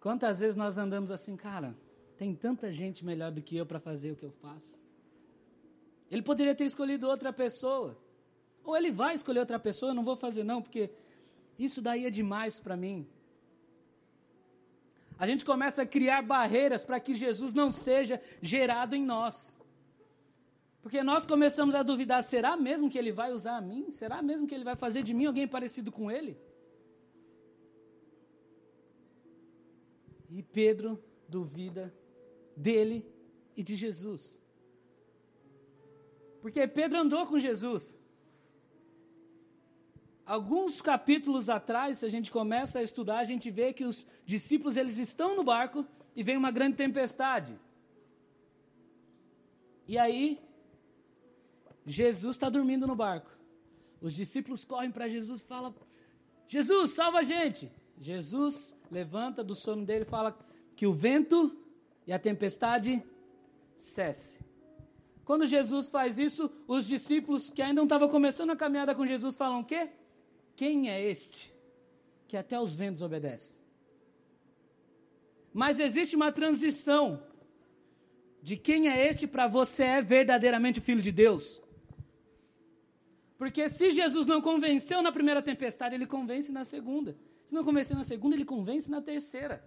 Quantas 0.08 0.39
vezes 0.39 0.56
nós 0.56 0.77
andamos 0.77 1.12
assim, 1.12 1.36
cara, 1.36 1.75
tem 2.17 2.34
tanta 2.34 2.72
gente 2.72 3.03
melhor 3.03 3.32
do 3.32 3.41
que 3.41 3.58
eu 3.58 3.65
para 3.65 3.79
fazer 3.79 4.12
o 4.12 4.15
que 4.15 4.24
eu 4.24 4.32
faço. 4.32 4.79
Ele 6.10 6.22
poderia 6.22 6.56
ter 6.56 6.63
escolhido 6.63 7.08
outra 7.08 7.34
pessoa. 7.34 7.98
Ou 8.63 8.77
ele 8.77 8.91
vai 8.91 9.15
escolher 9.15 9.39
outra 9.39 9.60
pessoa, 9.60 9.91
eu 9.91 9.96
não 9.96 10.06
vou 10.06 10.15
fazer 10.15 10.44
não, 10.44 10.62
porque 10.62 10.89
isso 11.60 11.82
daí 11.82 12.06
é 12.06 12.10
demais 12.10 12.60
para 12.60 12.77
mim. 12.77 13.08
A 15.20 15.27
gente 15.27 15.44
começa 15.44 15.82
a 15.82 15.86
criar 15.86 16.22
barreiras 16.22 16.84
para 16.86 17.00
que 17.00 17.13
Jesus 17.13 17.53
não 17.53 17.72
seja 17.72 18.22
gerado 18.41 18.96
em 18.96 19.03
nós. 19.03 19.58
Porque 20.88 21.03
nós 21.03 21.25
começamos 21.25 21.75
a 21.75 21.84
duvidar: 21.84 22.24
será 22.24 22.56
mesmo 22.56 22.89
que 22.89 22.98
ele 22.98 23.12
vai 23.12 23.34
usar 23.34 23.58
a 23.58 23.62
mim? 23.70 23.91
Será 23.91 24.22
mesmo 24.22 24.48
que 24.48 24.56
ele 24.56 24.63
vai 24.63 24.77
fazer 24.84 25.03
de 25.03 25.13
mim 25.13 25.25
alguém 25.25 25.46
parecido 25.46 25.91
com 25.91 26.10
ele? 26.10 26.38
E 30.29 30.41
Pedro 30.41 30.98
duvida 31.27 31.94
dele 32.56 33.06
e 33.58 33.63
de 33.63 33.75
Jesus. 33.75 34.41
Porque 36.41 36.65
Pedro 36.65 37.00
andou 37.00 37.27
com 37.27 37.38
Jesus. 37.38 37.94
Alguns 40.25 40.82
capítulos 40.82 41.50
atrás, 41.50 41.98
se 41.98 42.06
a 42.06 42.10
gente 42.10 42.32
começa 42.32 42.79
a 42.79 42.84
estudar, 42.84 43.17
a 43.17 43.25
gente 43.25 43.51
vê 43.51 43.74
que 43.74 43.84
os 43.84 44.08
discípulos 44.25 44.77
eles 44.77 44.98
estão 44.98 45.36
no 45.36 45.44
barco 45.44 45.86
e 46.15 46.24
vem 46.24 46.38
uma 46.38 46.50
grande 46.50 46.77
tempestade. 46.77 47.60
E 49.86 49.98
aí, 49.98 50.47
Jesus 51.88 52.36
está 52.36 52.50
dormindo 52.50 52.86
no 52.86 52.96
barco. 52.96 53.32
Os 54.01 54.13
discípulos 54.13 54.65
correm 54.65 54.91
para 54.91 55.08
Jesus 55.08 55.41
e 55.41 55.48
falam: 55.48 55.74
Jesus, 56.48 56.91
salva 56.91 57.20
a 57.20 57.24
gente. 57.24 57.72
Jesus 57.98 58.77
levanta 58.91 59.41
do 59.41 59.56
sono 59.56 59.86
dele 59.86 60.03
e 60.03 60.10
fala 60.10 60.38
que 60.75 60.86
o 60.86 60.94
vento 60.94 61.58
e 62.06 62.12
a 62.12 62.20
tempestade 62.20 63.01
cesse. 63.77 64.46
Quando 65.24 65.46
Jesus 65.46 65.89
faz 65.89 66.20
isso, 66.20 66.51
os 66.67 66.86
discípulos 66.86 67.50
que 67.50 67.62
ainda 67.62 67.75
não 67.75 67.84
estavam 67.84 68.10
começando 68.10 68.51
a 68.51 68.56
caminhada 68.56 68.94
com 68.94 69.06
Jesus 69.06 69.36
falam 69.36 69.62
o 69.62 69.65
quê? 69.65 69.89
Quem 70.56 70.89
é 70.89 71.01
este 71.01 71.53
que 72.27 72.36
até 72.36 72.60
os 72.60 72.75
ventos 72.75 73.01
obedece? 73.01 73.55
Mas 75.53 75.79
existe 75.79 76.16
uma 76.16 76.31
transição 76.31 77.24
de 78.42 78.55
quem 78.55 78.90
é 78.90 79.07
este 79.07 79.25
para 79.25 79.48
você 79.48 79.83
é 79.83 80.01
verdadeiramente 80.01 80.79
filho 80.79 81.01
de 81.01 81.12
Deus. 81.12 81.62
Porque 83.38 83.70
se 83.70 83.92
Jesus 83.92 84.26
não 84.26 84.42
convenceu 84.42 85.02
na 85.02 85.12
primeira 85.12 85.42
tempestade, 85.42 85.94
ele 85.96 86.08
convence 86.08 86.52
na 86.52 86.66
segunda. 86.66 87.16
Se 87.46 87.54
não 87.54 87.64
convencer 87.64 87.96
na 87.96 88.04
segunda, 88.04 88.36
ele 88.36 88.46
convence 88.46 88.90
na 88.90 89.02
terceira. 89.02 89.64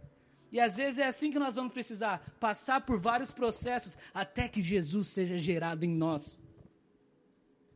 E 0.53 0.59
às 0.59 0.77
vezes 0.77 0.99
é 0.99 1.07
assim 1.07 1.31
que 1.31 1.39
nós 1.39 1.55
vamos 1.55 1.73
precisar 1.73 2.37
passar 2.41 2.81
por 2.85 2.99
vários 2.99 3.31
processos 3.31 3.97
até 4.13 4.49
que 4.49 4.61
Jesus 4.61 5.07
seja 5.09 5.39
gerado 5.39 5.85
em 5.85 5.95
nós. 5.95 6.41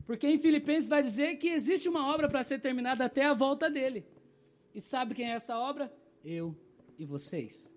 Porque 0.05 0.27
em 0.27 0.37
Filipenses 0.37 0.87
vai 0.87 1.01
dizer 1.01 1.37
que 1.37 1.47
existe 1.47 1.87
uma 1.87 2.13
obra 2.13 2.27
para 2.27 2.43
ser 2.43 2.59
terminada 2.59 3.05
até 3.05 3.25
a 3.25 3.33
volta 3.33 3.69
dele. 3.69 4.05
E 4.73 4.81
sabe 4.81 5.15
quem 5.15 5.31
é 5.31 5.35
essa 5.35 5.57
obra? 5.57 5.91
Eu 6.23 6.55
e 6.99 7.05
vocês. 7.05 7.71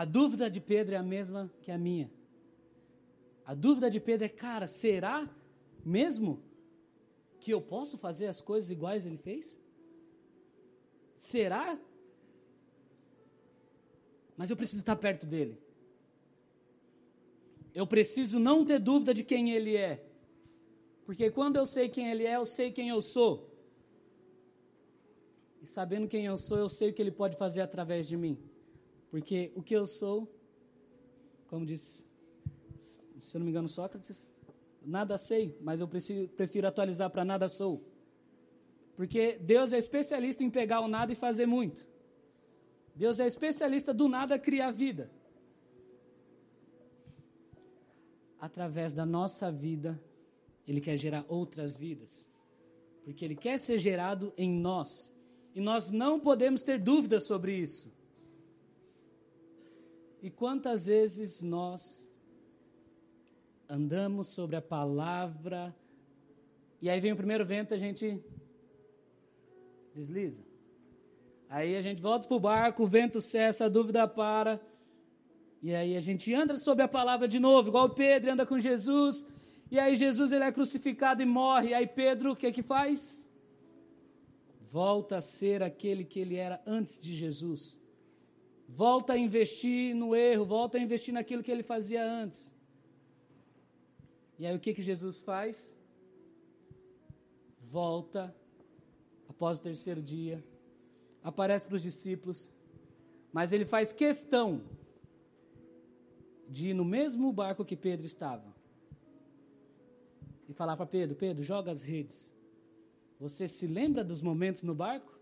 A 0.00 0.04
dúvida 0.06 0.48
de 0.48 0.60
Pedro 0.62 0.94
é 0.94 0.98
a 0.98 1.02
mesma 1.02 1.40
que 1.60 1.70
a 1.70 1.76
minha. 1.76 2.10
A 3.44 3.54
dúvida 3.54 3.90
de 3.90 4.00
Pedro 4.00 4.24
é, 4.24 4.30
cara, 4.30 4.66
será 4.66 5.28
mesmo 5.84 6.42
que 7.38 7.50
eu 7.52 7.60
posso 7.60 7.98
fazer 7.98 8.26
as 8.26 8.40
coisas 8.40 8.70
iguais 8.70 9.04
ele 9.04 9.18
fez? 9.18 9.60
Será? 11.18 11.78
Mas 14.38 14.48
eu 14.48 14.56
preciso 14.56 14.80
estar 14.80 14.96
perto 14.96 15.26
dele. 15.26 15.60
Eu 17.74 17.86
preciso 17.86 18.40
não 18.40 18.64
ter 18.64 18.78
dúvida 18.78 19.12
de 19.12 19.22
quem 19.22 19.50
ele 19.50 19.76
é. 19.76 20.02
Porque 21.04 21.30
quando 21.30 21.56
eu 21.56 21.66
sei 21.66 21.90
quem 21.90 22.10
ele 22.10 22.24
é, 22.24 22.36
eu 22.36 22.46
sei 22.46 22.72
quem 22.72 22.88
eu 22.88 23.02
sou. 23.02 23.54
E 25.60 25.66
sabendo 25.66 26.08
quem 26.08 26.24
eu 26.24 26.38
sou, 26.38 26.56
eu 26.56 26.70
sei 26.70 26.88
o 26.88 26.94
que 26.94 27.02
ele 27.02 27.10
pode 27.10 27.36
fazer 27.36 27.60
através 27.60 28.08
de 28.08 28.16
mim. 28.16 28.38
Porque 29.10 29.52
o 29.54 29.62
que 29.62 29.74
eu 29.74 29.86
sou, 29.86 30.32
como 31.48 31.66
disse 31.66 32.08
se 33.30 33.38
não 33.38 33.44
me 33.44 33.50
engano, 33.50 33.68
Sócrates, 33.68 34.28
nada 34.84 35.16
sei, 35.16 35.56
mas 35.60 35.80
eu 35.80 35.86
preciso, 35.86 36.28
prefiro 36.28 36.66
atualizar 36.66 37.08
para 37.10 37.24
nada 37.24 37.48
sou. 37.48 37.80
Porque 38.96 39.38
Deus 39.40 39.72
é 39.72 39.78
especialista 39.78 40.42
em 40.42 40.50
pegar 40.50 40.80
o 40.80 40.88
nada 40.88 41.12
e 41.12 41.14
fazer 41.14 41.46
muito. 41.46 41.86
Deus 42.94 43.20
é 43.20 43.26
especialista 43.26 43.94
do 43.94 44.08
nada 44.08 44.38
criar 44.38 44.72
vida. 44.72 45.10
Através 48.38 48.92
da 48.92 49.06
nossa 49.06 49.50
vida, 49.50 50.02
Ele 50.66 50.80
quer 50.80 50.96
gerar 50.96 51.24
outras 51.28 51.76
vidas. 51.76 52.28
Porque 53.04 53.24
Ele 53.24 53.36
quer 53.36 53.58
ser 53.58 53.78
gerado 53.78 54.32
em 54.36 54.50
nós. 54.50 55.12
E 55.54 55.60
nós 55.60 55.92
não 55.92 56.18
podemos 56.18 56.62
ter 56.62 56.78
dúvidas 56.78 57.26
sobre 57.26 57.56
isso. 57.56 57.92
E 60.22 60.30
quantas 60.30 60.86
vezes 60.86 61.42
nós 61.42 62.10
andamos 63.68 64.28
sobre 64.28 64.56
a 64.56 64.60
palavra. 64.62 65.74
E 66.82 66.90
aí 66.90 67.00
vem 67.00 67.12
o 67.12 67.16
primeiro 67.16 67.46
vento, 67.46 67.72
a 67.72 67.78
gente 67.78 68.20
desliza. 69.94 70.42
Aí 71.48 71.76
a 71.76 71.80
gente 71.80 72.02
volta 72.02 72.26
para 72.26 72.36
o 72.36 72.40
barco, 72.40 72.82
o 72.82 72.86
vento 72.86 73.20
cessa, 73.20 73.66
a 73.66 73.68
dúvida 73.68 74.06
para. 74.06 74.60
E 75.62 75.74
aí 75.74 75.96
a 75.96 76.00
gente 76.00 76.34
anda 76.34 76.58
sobre 76.58 76.82
a 76.82 76.88
palavra 76.88 77.28
de 77.28 77.38
novo, 77.38 77.68
igual 77.68 77.90
Pedro 77.90 78.32
anda 78.32 78.44
com 78.44 78.58
Jesus. 78.58 79.26
E 79.70 79.78
aí 79.78 79.94
Jesus 79.94 80.32
ele 80.32 80.44
é 80.44 80.52
crucificado 80.52 81.22
e 81.22 81.26
morre. 81.26 81.68
E 81.68 81.74
aí 81.74 81.86
Pedro 81.86 82.32
o 82.32 82.36
que 82.36 82.50
que 82.50 82.62
faz? 82.62 83.26
Volta 84.70 85.16
a 85.16 85.20
ser 85.20 85.62
aquele 85.62 86.04
que 86.04 86.20
ele 86.20 86.36
era 86.36 86.60
antes 86.66 86.98
de 86.98 87.14
Jesus. 87.14 87.78
Volta 88.76 89.14
a 89.14 89.18
investir 89.18 89.94
no 89.94 90.14
erro, 90.14 90.44
volta 90.44 90.78
a 90.78 90.80
investir 90.80 91.12
naquilo 91.12 91.42
que 91.42 91.50
ele 91.50 91.62
fazia 91.62 92.04
antes. 92.04 92.52
E 94.38 94.46
aí 94.46 94.56
o 94.56 94.60
que, 94.60 94.72
que 94.72 94.82
Jesus 94.82 95.20
faz? 95.20 95.76
Volta, 97.70 98.34
após 99.28 99.58
o 99.58 99.62
terceiro 99.62 100.00
dia, 100.00 100.42
aparece 101.22 101.66
para 101.66 101.76
os 101.76 101.82
discípulos, 101.82 102.50
mas 103.32 103.52
ele 103.52 103.64
faz 103.64 103.92
questão 103.92 104.62
de 106.48 106.70
ir 106.70 106.74
no 106.74 106.84
mesmo 106.84 107.32
barco 107.32 107.64
que 107.64 107.76
Pedro 107.76 108.06
estava 108.06 108.54
e 110.48 110.52
falar 110.52 110.76
para 110.76 110.86
Pedro: 110.86 111.16
Pedro, 111.16 111.42
joga 111.42 111.70
as 111.70 111.82
redes. 111.82 112.32
Você 113.18 113.46
se 113.46 113.66
lembra 113.66 114.02
dos 114.02 114.22
momentos 114.22 114.62
no 114.62 114.74
barco? 114.74 115.18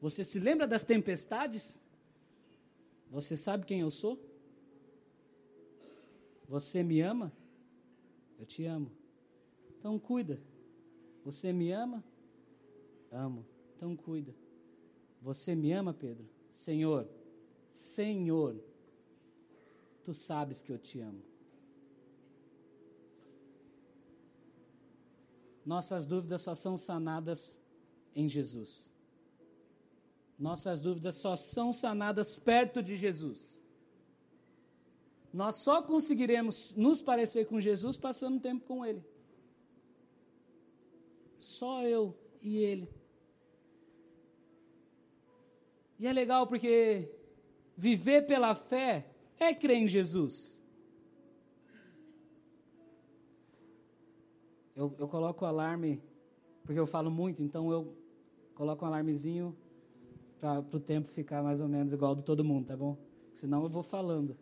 Você 0.00 0.22
se 0.22 0.38
lembra 0.38 0.66
das 0.66 0.84
tempestades? 0.84 1.78
Você 3.10 3.36
sabe 3.36 3.66
quem 3.66 3.80
eu 3.80 3.90
sou? 3.90 4.18
Você 6.48 6.82
me 6.82 7.00
ama? 7.00 7.32
Eu 8.38 8.46
te 8.46 8.64
amo. 8.64 8.90
Então 9.78 9.98
cuida. 9.98 10.40
Você 11.24 11.52
me 11.52 11.72
ama? 11.72 12.04
Amo. 13.10 13.44
Então 13.76 13.96
cuida. 13.96 14.34
Você 15.20 15.54
me 15.54 15.72
ama, 15.72 15.92
Pedro? 15.92 16.28
Senhor. 16.50 17.08
Senhor. 17.72 18.56
Tu 20.04 20.14
sabes 20.14 20.62
que 20.62 20.72
eu 20.72 20.78
te 20.78 21.00
amo. 21.00 21.22
Nossas 25.64 26.06
dúvidas 26.06 26.42
só 26.42 26.54
são 26.54 26.76
sanadas 26.76 27.60
em 28.14 28.28
Jesus. 28.28 28.89
Nossas 30.40 30.80
dúvidas 30.80 31.16
só 31.16 31.36
são 31.36 31.70
sanadas 31.70 32.38
perto 32.38 32.82
de 32.82 32.96
Jesus. 32.96 33.62
Nós 35.30 35.56
só 35.56 35.82
conseguiremos 35.82 36.74
nos 36.74 37.02
parecer 37.02 37.46
com 37.46 37.60
Jesus 37.60 37.98
passando 37.98 38.40
tempo 38.40 38.64
com 38.64 38.84
Ele. 38.84 39.04
Só 41.38 41.82
eu 41.82 42.16
e 42.40 42.56
Ele. 42.56 42.88
E 45.98 46.06
é 46.06 46.12
legal 46.12 46.46
porque 46.46 47.14
viver 47.76 48.26
pela 48.26 48.54
fé 48.54 49.10
é 49.38 49.52
crer 49.52 49.76
em 49.76 49.86
Jesus. 49.86 50.58
Eu, 54.74 54.96
eu 54.98 55.06
coloco 55.06 55.44
o 55.44 55.48
alarme, 55.48 56.02
porque 56.64 56.80
eu 56.80 56.86
falo 56.86 57.10
muito, 57.10 57.42
então 57.42 57.70
eu 57.70 57.94
coloco 58.54 58.82
um 58.82 58.88
alarmezinho 58.88 59.54
para 60.40 60.60
o 60.72 60.80
tempo 60.80 61.10
ficar 61.10 61.42
mais 61.42 61.60
ou 61.60 61.68
menos 61.68 61.92
igual 61.92 62.14
do 62.14 62.22
todo 62.22 62.42
mundo, 62.42 62.66
tá 62.66 62.76
bom? 62.76 62.96
Senão 63.34 63.62
eu 63.62 63.68
vou 63.68 63.82
falando. 63.82 64.36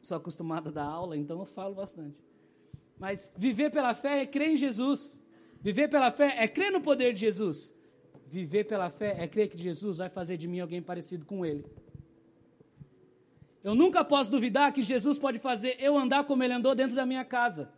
Sou 0.00 0.16
acostumado 0.16 0.68
a 0.68 0.72
dar 0.72 0.84
aula, 0.84 1.16
então 1.16 1.38
eu 1.38 1.46
falo 1.46 1.74
bastante. 1.74 2.16
Mas 2.98 3.30
viver 3.36 3.70
pela 3.70 3.94
fé 3.94 4.22
é 4.22 4.26
crer 4.26 4.50
em 4.50 4.56
Jesus. 4.56 5.16
Viver 5.60 5.88
pela 5.88 6.10
fé 6.10 6.34
é 6.38 6.48
crer 6.48 6.72
no 6.72 6.80
poder 6.80 7.12
de 7.14 7.20
Jesus. 7.20 7.74
Viver 8.26 8.64
pela 8.64 8.90
fé 8.90 9.16
é 9.18 9.26
crer 9.26 9.48
que 9.48 9.56
Jesus 9.56 9.98
vai 9.98 10.08
fazer 10.08 10.36
de 10.36 10.48
mim 10.48 10.60
alguém 10.60 10.82
parecido 10.82 11.24
com 11.24 11.46
Ele. 11.46 11.64
Eu 13.62 13.74
nunca 13.74 14.04
posso 14.04 14.30
duvidar 14.30 14.72
que 14.72 14.82
Jesus 14.82 15.18
pode 15.18 15.38
fazer 15.38 15.76
eu 15.78 15.96
andar 15.96 16.24
como 16.24 16.42
Ele 16.42 16.52
andou 16.52 16.74
dentro 16.74 16.94
da 16.94 17.06
minha 17.06 17.24
casa. 17.24 17.70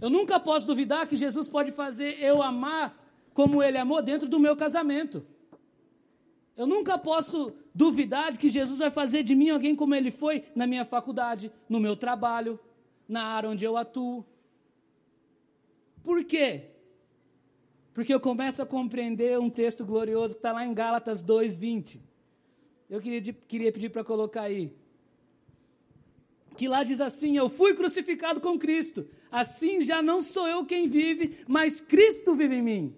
Eu 0.00 0.10
nunca 0.10 0.38
posso 0.38 0.66
duvidar 0.66 1.06
que 1.06 1.16
Jesus 1.16 1.48
pode 1.48 1.72
fazer 1.72 2.18
eu 2.20 2.42
amar 2.42 2.98
como 3.32 3.62
Ele 3.62 3.78
amou 3.78 4.02
dentro 4.02 4.28
do 4.28 4.38
meu 4.38 4.56
casamento. 4.56 5.24
Eu 6.56 6.66
nunca 6.66 6.96
posso 6.96 7.52
duvidar 7.74 8.32
de 8.32 8.38
que 8.38 8.48
Jesus 8.48 8.78
vai 8.78 8.90
fazer 8.90 9.22
de 9.22 9.34
mim 9.34 9.50
alguém 9.50 9.74
como 9.74 9.94
Ele 9.94 10.10
foi 10.10 10.44
na 10.54 10.66
minha 10.66 10.84
faculdade, 10.84 11.50
no 11.68 11.80
meu 11.80 11.96
trabalho, 11.96 12.58
na 13.08 13.24
área 13.24 13.50
onde 13.50 13.64
eu 13.64 13.76
atuo. 13.76 14.24
Por 16.02 16.22
quê? 16.24 16.70
Porque 17.92 18.14
eu 18.14 18.20
começo 18.20 18.62
a 18.62 18.66
compreender 18.66 19.38
um 19.38 19.50
texto 19.50 19.84
glorioso 19.84 20.34
que 20.34 20.38
está 20.38 20.52
lá 20.52 20.64
em 20.64 20.74
Gálatas 20.74 21.24
2,20. 21.24 22.00
Eu 22.88 23.00
queria, 23.00 23.32
queria 23.32 23.72
pedir 23.72 23.90
para 23.90 24.04
colocar 24.04 24.42
aí 24.42 24.72
que 26.56 26.68
lá 26.68 26.82
diz 26.84 27.00
assim: 27.00 27.36
Eu 27.36 27.48
fui 27.48 27.74
crucificado 27.74 28.40
com 28.40 28.58
Cristo, 28.58 29.06
assim 29.30 29.80
já 29.80 30.00
não 30.00 30.20
sou 30.20 30.48
eu 30.48 30.64
quem 30.64 30.86
vive, 30.86 31.38
mas 31.46 31.80
Cristo 31.80 32.34
vive 32.34 32.56
em 32.56 32.62
mim. 32.62 32.96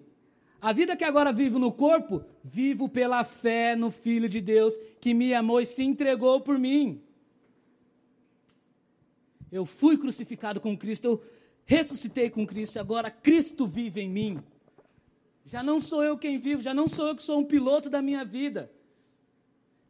A 0.59 0.73
vida 0.73 0.95
que 0.95 1.03
agora 1.03 1.31
vivo 1.31 1.59
no 1.59 1.71
corpo, 1.71 2.23
vivo 2.43 2.89
pela 2.89 3.23
fé 3.23 3.75
no 3.75 3.91
Filho 3.91 4.27
de 4.27 4.41
Deus 4.41 4.75
que 4.99 5.13
me 5.13 5.33
amou 5.33 5.61
e 5.61 5.65
se 5.65 5.83
entregou 5.83 6.41
por 6.41 6.57
mim. 6.57 7.01
Eu 9.51 9.65
fui 9.65 9.97
crucificado 9.97 10.59
com 10.59 10.75
Cristo, 10.75 11.05
eu 11.05 11.23
ressuscitei 11.65 12.29
com 12.29 12.45
Cristo, 12.45 12.79
agora 12.79 13.11
Cristo 13.11 13.67
vive 13.67 14.01
em 14.01 14.09
mim. 14.09 14.39
Já 15.45 15.61
não 15.61 15.79
sou 15.79 16.03
eu 16.03 16.17
quem 16.17 16.37
vivo, 16.37 16.61
já 16.61 16.73
não 16.73 16.87
sou 16.87 17.07
eu 17.07 17.15
que 17.15 17.23
sou 17.23 17.39
um 17.39 17.45
piloto 17.45 17.89
da 17.89 18.01
minha 18.01 18.25
vida. 18.25 18.71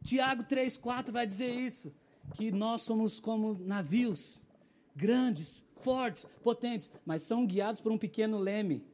Tiago 0.04 0.44
3,4 0.44 1.10
vai 1.10 1.26
dizer 1.26 1.50
isso 1.50 1.92
que 2.34 2.52
nós 2.52 2.82
somos 2.82 3.18
como 3.18 3.58
navios 3.64 4.44
grandes, 4.94 5.64
fortes, 5.80 6.26
potentes, 6.42 6.90
mas 7.04 7.22
são 7.22 7.46
guiados 7.46 7.80
por 7.80 7.90
um 7.90 7.98
pequeno 7.98 8.38
leme 8.38 8.84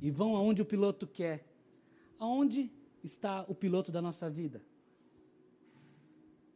e 0.00 0.10
vão 0.10 0.36
aonde 0.36 0.62
o 0.62 0.64
piloto 0.64 1.06
quer. 1.06 1.44
Aonde 2.18 2.70
está 3.02 3.44
o 3.48 3.54
piloto 3.54 3.90
da 3.90 4.02
nossa 4.02 4.28
vida? 4.28 4.62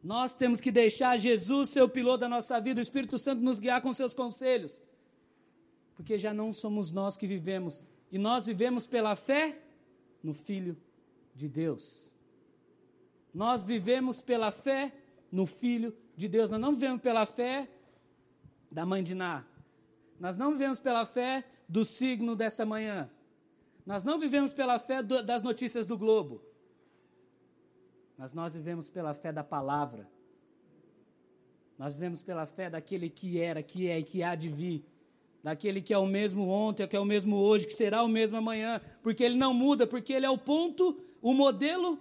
Nós 0.03 0.35
temos 0.35 0.59
que 0.59 0.71
deixar 0.71 1.17
Jesus 1.17 1.69
ser 1.69 1.81
o 1.81 1.87
piloto 1.87 2.19
da 2.19 2.29
nossa 2.29 2.59
vida, 2.59 2.79
o 2.79 2.83
Espírito 2.83 3.17
Santo 3.17 3.41
nos 3.41 3.59
guiar 3.59 3.81
com 3.81 3.93
seus 3.93 4.13
conselhos. 4.13 4.81
Porque 5.95 6.17
já 6.17 6.33
não 6.33 6.51
somos 6.51 6.91
nós 6.91 7.15
que 7.15 7.25
vivemos, 7.25 7.83
e 8.11 8.17
nós 8.17 8.45
vivemos 8.45 8.85
pela 8.85 9.15
fé 9.15 9.57
no 10.21 10.33
Filho 10.33 10.75
de 11.33 11.47
Deus. 11.47 12.11
Nós 13.33 13.63
vivemos 13.65 14.21
pela 14.21 14.51
fé 14.51 14.93
no 15.31 15.45
Filho 15.45 15.95
de 16.15 16.27
Deus. 16.27 16.49
Nós 16.49 16.59
não 16.59 16.73
vivemos 16.73 17.01
pela 17.01 17.25
fé 17.25 17.67
da 18.69 18.85
mãe 18.85 19.03
de 19.03 19.15
Ná. 19.15 19.43
Nós 20.19 20.37
não 20.37 20.51
vivemos 20.51 20.79
pela 20.79 21.05
fé 21.05 21.43
do 21.67 21.83
signo 21.83 22.35
dessa 22.35 22.65
manhã. 22.65 23.09
Nós 23.85 24.03
não 24.03 24.19
vivemos 24.19 24.53
pela 24.53 24.79
fé 24.79 25.03
do, 25.03 25.21
das 25.21 25.43
notícias 25.43 25.85
do 25.85 25.97
globo. 25.97 26.41
Mas 28.17 28.33
nós 28.33 28.53
vivemos 28.53 28.89
pela 28.89 29.13
fé 29.13 29.31
da 29.31 29.43
palavra. 29.43 30.07
Nós 31.77 31.95
vivemos 31.95 32.21
pela 32.21 32.45
fé 32.45 32.69
daquele 32.69 33.09
que 33.09 33.39
era, 33.39 33.61
que 33.61 33.89
é 33.89 33.99
e 33.99 34.03
que 34.03 34.23
há 34.23 34.35
de 34.35 34.49
vir. 34.49 34.85
Daquele 35.43 35.81
que 35.81 35.93
é 35.93 35.97
o 35.97 36.05
mesmo 36.05 36.47
ontem, 36.47 36.87
que 36.87 36.95
é 36.95 36.99
o 36.99 37.05
mesmo 37.05 37.35
hoje, 37.35 37.67
que 37.67 37.73
será 37.73 38.01
o 38.03 38.07
mesmo 38.07 38.37
amanhã. 38.37 38.79
Porque 39.01 39.23
ele 39.23 39.35
não 39.35 39.53
muda, 39.53 39.85
porque 39.85 40.13
ele 40.13 40.25
é 40.25 40.29
o 40.29 40.37
ponto, 40.37 40.97
o 41.21 41.33
modelo 41.33 41.99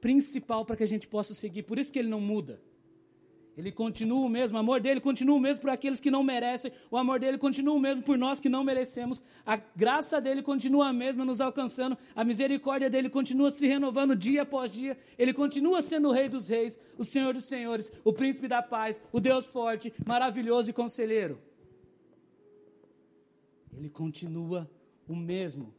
principal 0.00 0.64
para 0.64 0.76
que 0.76 0.82
a 0.82 0.88
gente 0.88 1.06
possa 1.06 1.34
seguir. 1.34 1.62
Por 1.62 1.78
isso 1.78 1.92
que 1.92 1.98
ele 1.98 2.08
não 2.08 2.20
muda. 2.20 2.60
Ele 3.56 3.70
continua 3.70 4.20
o 4.20 4.28
mesmo, 4.30 4.56
o 4.56 4.60
amor 4.60 4.80
dele 4.80 4.98
continua 4.98 5.36
o 5.36 5.40
mesmo 5.40 5.60
por 5.60 5.70
aqueles 5.70 6.00
que 6.00 6.10
não 6.10 6.22
merecem, 6.22 6.72
o 6.90 6.96
amor 6.96 7.20
dele 7.20 7.36
continua 7.36 7.74
o 7.74 7.80
mesmo 7.80 8.02
por 8.02 8.16
nós 8.16 8.40
que 8.40 8.48
não 8.48 8.64
merecemos, 8.64 9.22
a 9.44 9.56
graça 9.76 10.22
dele 10.22 10.42
continua 10.42 10.88
a 10.88 10.92
mesma 10.92 11.22
nos 11.22 11.38
alcançando, 11.38 11.98
a 12.16 12.24
misericórdia 12.24 12.88
dele 12.88 13.10
continua 13.10 13.50
se 13.50 13.66
renovando 13.66 14.16
dia 14.16 14.42
após 14.42 14.72
dia, 14.72 14.96
ele 15.18 15.34
continua 15.34 15.82
sendo 15.82 16.08
o 16.08 16.12
Rei 16.12 16.30
dos 16.30 16.48
Reis, 16.48 16.78
o 16.96 17.04
Senhor 17.04 17.34
dos 17.34 17.44
Senhores, 17.44 17.92
o 18.02 18.12
Príncipe 18.12 18.48
da 18.48 18.62
Paz, 18.62 19.02
o 19.12 19.20
Deus 19.20 19.48
forte, 19.48 19.92
maravilhoso 20.06 20.70
e 20.70 20.72
conselheiro. 20.72 21.38
Ele 23.76 23.90
continua 23.90 24.70
o 25.06 25.14
mesmo. 25.14 25.74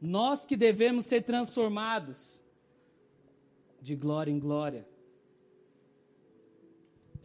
Nós 0.00 0.46
que 0.46 0.56
devemos 0.56 1.04
ser 1.04 1.22
transformados 1.22 2.42
de 3.82 3.94
glória 3.94 4.30
em 4.30 4.38
glória 4.38 4.86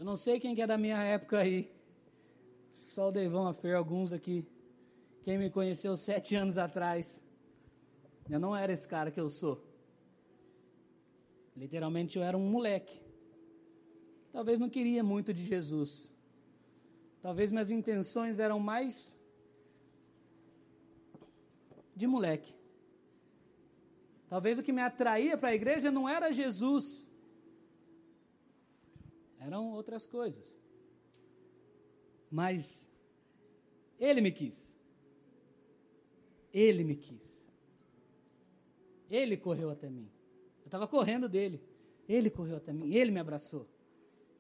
eu 0.04 0.06
não 0.06 0.18
sei 0.18 0.38
quem 0.38 0.54
que 0.54 0.62
é 0.62 0.68
da 0.68 0.78
minha 0.78 1.02
época 1.02 1.40
aí. 1.40 1.72
Só 2.78 3.08
o 3.08 3.12
Devão, 3.12 3.48
a 3.48 3.54
Fer, 3.54 3.74
alguns 3.74 4.12
aqui. 4.12 4.46
Quem 5.24 5.38
me 5.38 5.50
conheceu 5.50 5.96
sete 5.96 6.36
anos 6.44 6.58
atrás. 6.58 7.24
Eu 8.30 8.38
não 8.38 8.54
era 8.54 8.74
esse 8.74 8.86
cara 8.86 9.10
que 9.10 9.22
eu 9.22 9.30
sou. 9.30 9.66
Literalmente 11.56 12.18
eu 12.18 12.24
era 12.24 12.38
um 12.38 12.50
moleque. 12.50 13.00
Talvez 14.34 14.60
não 14.60 14.70
queria 14.70 15.02
muito 15.06 15.32
de 15.34 15.46
Jesus. 15.46 16.14
Talvez 17.22 17.50
minhas 17.50 17.72
intenções 17.72 18.40
eram 18.40 18.60
mais 18.60 19.18
de 21.96 22.06
moleque. 22.06 22.54
Talvez 24.28 24.58
o 24.58 24.64
que 24.64 24.74
me 24.74 24.82
atraía 24.82 25.38
para 25.38 25.52
a 25.52 25.56
igreja 25.56 25.90
não 25.90 26.10
era 26.10 26.30
Jesus, 26.30 27.10
eram 29.46 29.72
outras 29.74 30.06
coisas. 30.06 30.58
Mas 32.32 32.90
ele 34.00 34.22
me 34.22 34.32
quis. 34.32 34.76
Ele 36.52 36.84
me 36.84 36.96
quis. 36.96 37.46
Ele 39.10 39.38
correu 39.38 39.70
até 39.70 39.90
mim. 39.90 40.10
Eu 40.62 40.66
estava 40.66 40.88
correndo 40.88 41.30
dele. 41.30 41.62
Ele 42.08 42.30
correu 42.30 42.58
até 42.58 42.74
mim. 42.74 42.94
Ele 42.94 43.12
me 43.12 43.20
abraçou. 43.20 43.68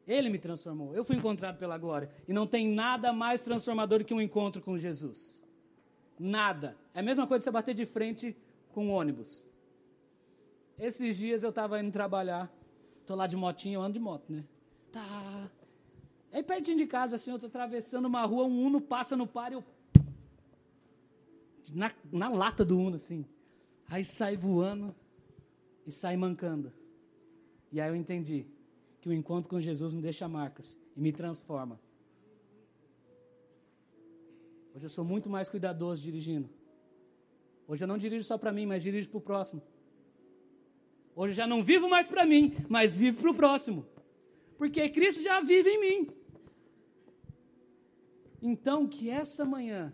Ele 0.07 0.29
me 0.29 0.39
transformou. 0.39 0.95
Eu 0.95 1.05
fui 1.05 1.15
encontrado 1.15 1.57
pela 1.57 1.77
glória. 1.77 2.09
E 2.27 2.33
não 2.33 2.47
tem 2.47 2.67
nada 2.67 3.13
mais 3.13 3.41
transformador 3.41 4.03
que 4.03 4.13
um 4.13 4.21
encontro 4.21 4.61
com 4.61 4.77
Jesus. 4.77 5.43
Nada. 6.19 6.77
É 6.93 6.99
a 6.99 7.03
mesma 7.03 7.25
coisa 7.27 7.41
que 7.41 7.45
você 7.45 7.51
bater 7.51 7.73
de 7.73 7.85
frente 7.85 8.35
com 8.73 8.87
um 8.87 8.91
ônibus. 8.91 9.45
Esses 10.77 11.17
dias 11.17 11.43
eu 11.43 11.49
estava 11.49 11.79
indo 11.79 11.91
trabalhar. 11.91 12.51
Estou 13.01 13.15
lá 13.15 13.27
de 13.27 13.35
motinha, 13.35 13.75
eu 13.75 13.81
ando 13.81 13.93
de 13.93 13.99
moto, 13.99 14.31
né? 14.31 14.43
Tá. 14.93 15.49
Aí 16.31 16.43
pertinho 16.43 16.77
de 16.77 16.85
casa, 16.85 17.15
assim, 17.15 17.31
eu 17.31 17.39
tô 17.39 17.47
atravessando 17.47 18.05
uma 18.05 18.23
rua, 18.25 18.45
um 18.45 18.63
Uno 18.65 18.79
passa 18.79 19.17
no 19.17 19.25
par 19.25 19.51
e 19.51 19.55
eu. 19.55 19.63
Na, 21.73 21.91
na 22.11 22.29
lata 22.29 22.63
do 22.63 22.77
Uno, 22.77 22.95
assim. 22.95 23.25
Aí 23.87 24.05
sai 24.05 24.37
voando 24.37 24.93
e 25.85 25.91
sai 25.91 26.15
mancando. 26.15 26.71
E 27.71 27.81
aí 27.81 27.89
eu 27.89 27.95
entendi 27.95 28.45
que 29.01 29.09
o 29.09 29.13
encontro 29.13 29.49
com 29.49 29.59
Jesus 29.59 29.93
me 29.93 30.01
deixa 30.01 30.27
marcas 30.27 30.79
e 30.95 31.01
me 31.01 31.11
transforma. 31.11 31.79
Hoje 34.75 34.85
eu 34.85 34.89
sou 34.89 35.03
muito 35.03 35.29
mais 35.29 35.49
cuidadoso 35.49 36.03
dirigindo. 36.03 36.49
Hoje 37.67 37.83
eu 37.83 37.87
não 37.87 37.97
dirijo 37.97 38.23
só 38.23 38.37
para 38.37 38.51
mim, 38.51 38.67
mas 38.67 38.83
dirijo 38.83 39.09
para 39.09 39.17
o 39.17 39.21
próximo. 39.21 39.63
Hoje 41.15 41.33
eu 41.33 41.37
já 41.37 41.47
não 41.47 41.63
vivo 41.63 41.89
mais 41.89 42.07
para 42.07 42.25
mim, 42.25 42.55
mas 42.69 42.93
vivo 42.93 43.21
para 43.21 43.31
o 43.31 43.35
próximo. 43.35 43.85
Porque 44.57 44.89
Cristo 44.89 45.21
já 45.21 45.41
vive 45.41 45.69
em 45.69 45.79
mim. 45.79 46.09
Então, 48.41 48.87
que 48.87 49.09
essa 49.09 49.45
manhã 49.45 49.93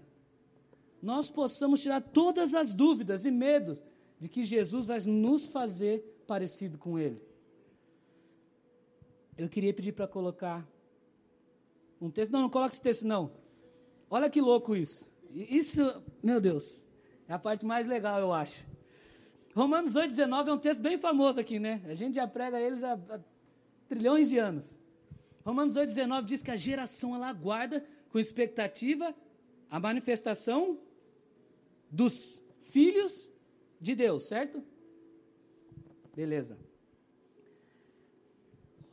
nós 1.01 1.29
possamos 1.29 1.81
tirar 1.81 2.01
todas 2.01 2.53
as 2.53 2.73
dúvidas 2.73 3.25
e 3.25 3.31
medos 3.31 3.77
de 4.19 4.27
que 4.27 4.43
Jesus 4.43 4.87
vai 4.87 4.99
nos 5.01 5.47
fazer 5.47 6.23
parecido 6.27 6.77
com 6.77 6.99
Ele. 6.99 7.21
Eu 9.37 9.47
queria 9.47 9.73
pedir 9.73 9.93
para 9.93 10.07
colocar 10.07 10.67
um 12.01 12.09
texto. 12.09 12.31
Não, 12.31 12.41
não 12.41 12.49
coloque 12.49 12.73
esse 12.73 12.81
texto, 12.81 13.07
não. 13.07 13.31
Olha 14.09 14.29
que 14.29 14.41
louco 14.41 14.75
isso. 14.75 15.09
Isso, 15.31 15.81
meu 16.21 16.41
Deus, 16.41 16.83
é 17.27 17.33
a 17.33 17.39
parte 17.39 17.65
mais 17.65 17.87
legal, 17.87 18.19
eu 18.19 18.33
acho. 18.33 18.65
Romanos 19.55 19.93
8,19 19.93 20.47
é 20.47 20.53
um 20.53 20.57
texto 20.57 20.81
bem 20.81 20.97
famoso 20.97 21.39
aqui, 21.39 21.59
né? 21.59 21.81
A 21.85 21.93
gente 21.93 22.15
já 22.15 22.27
prega 22.27 22.59
eles 22.59 22.83
há 22.83 22.97
trilhões 23.89 24.30
de 24.30 24.38
anos. 24.38 24.65
Romanos 25.45 25.75
8,19 25.75 26.23
diz 26.25 26.41
que 26.41 26.52
a 26.52 26.56
geração 26.56 27.15
ela 27.15 27.28
aguarda 27.28 27.78
com 28.10 28.19
expectativa 28.19 29.13
a 29.69 29.80
manifestação 29.80 30.80
dos 31.89 32.41
filhos 32.62 33.13
de 33.82 33.95
Deus, 33.95 34.28
certo? 34.28 34.63
Beleza. 36.15 36.58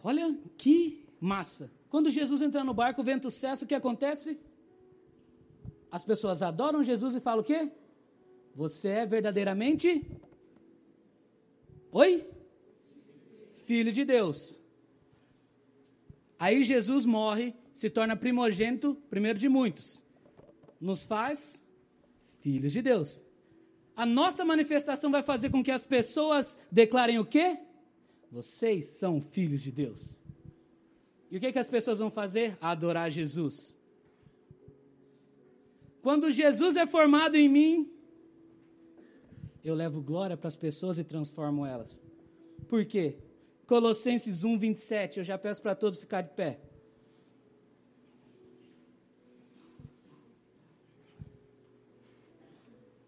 Olha 0.03 0.27
que 0.57 1.05
massa. 1.21 1.71
Quando 1.89 2.11
Jesus 2.11 2.41
entra 2.41 2.65
no 2.65 2.75
barco, 2.75 3.03
o 3.03 3.05
vento 3.05 3.31
cessa, 3.31 3.65
o 3.65 3.69
que 3.69 3.75
acontece? 3.75 4.39
As 5.91 6.03
pessoas 6.03 6.43
adoram 6.43 6.83
Jesus 6.83 7.15
e 7.15 7.21
falam 7.21 7.41
o 7.41 7.45
quê? 7.45 7.71
Você 8.55 8.89
é 8.89 9.07
verdadeiramente 9.07 9.89
Oi? 11.93 12.29
Filho 13.65 13.91
de 13.91 14.05
Deus. 14.05 14.61
Aí 16.39 16.63
Jesus 16.63 17.07
morre, 17.07 17.55
se 17.73 17.89
torna 17.89 18.17
primogênito, 18.17 18.95
primeiro 19.09 19.39
de 19.39 19.49
muitos. 19.49 20.03
Nos 20.81 21.05
faz 21.05 21.65
filhos 22.41 22.73
de 22.73 22.83
Deus. 22.83 23.23
A 23.95 24.05
nossa 24.05 24.45
manifestação 24.45 25.11
vai 25.11 25.23
fazer 25.23 25.51
com 25.51 25.63
que 25.63 25.71
as 25.71 25.85
pessoas 25.85 26.59
declarem 26.71 27.19
o 27.19 27.25
quê? 27.25 27.59
Vocês 28.31 28.87
são 28.87 29.21
filhos 29.21 29.63
de 29.63 29.73
Deus. 29.73 30.21
E 31.31 31.37
o 31.39 31.41
que, 31.41 31.53
que 31.53 31.59
as 31.59 31.69
pessoas 31.69 31.99
vão 31.99 32.11
fazer? 32.11 32.57
Adorar 32.61 33.11
Jesus. 33.11 33.77
Quando 36.03 36.31
Jesus 36.31 36.77
é 36.77 36.87
formado 36.87 37.35
em 37.35 37.49
mim, 37.49 37.91
eu 39.65 39.75
levo 39.75 40.01
glória 40.01 40.37
para 40.37 40.49
as 40.49 40.55
pessoas 40.55 40.99
e 40.99 41.05
transformo 41.05 41.67
elas. 41.67 42.01
Por 42.69 42.85
quê? 42.85 43.17
Colossenses 43.67 44.45
1, 44.45 44.59
27, 44.59 45.19
eu 45.19 45.25
já 45.25 45.37
peço 45.37 45.61
para 45.61 45.75
todos 45.75 45.99
ficar 45.99 46.23
de 46.23 46.31
pé. 46.31 46.61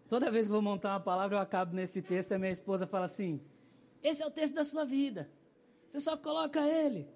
Toda 0.07 0.31
vez 0.31 0.47
que 0.47 0.51
vou 0.51 0.61
montar 0.61 0.93
uma 0.93 0.99
palavra, 0.99 1.37
eu 1.37 1.41
acabo 1.41 1.75
nesse 1.75 2.01
texto 2.01 2.31
e 2.31 2.33
a 2.33 2.39
minha 2.39 2.51
esposa 2.51 2.87
fala 2.87 3.05
assim: 3.05 3.39
Esse 4.01 4.23
é 4.23 4.25
o 4.25 4.31
texto 4.31 4.55
da 4.55 4.63
sua 4.63 4.83
vida. 4.83 5.29
Você 5.87 6.01
só 6.01 6.17
coloca 6.17 6.59
ele. 6.67 7.07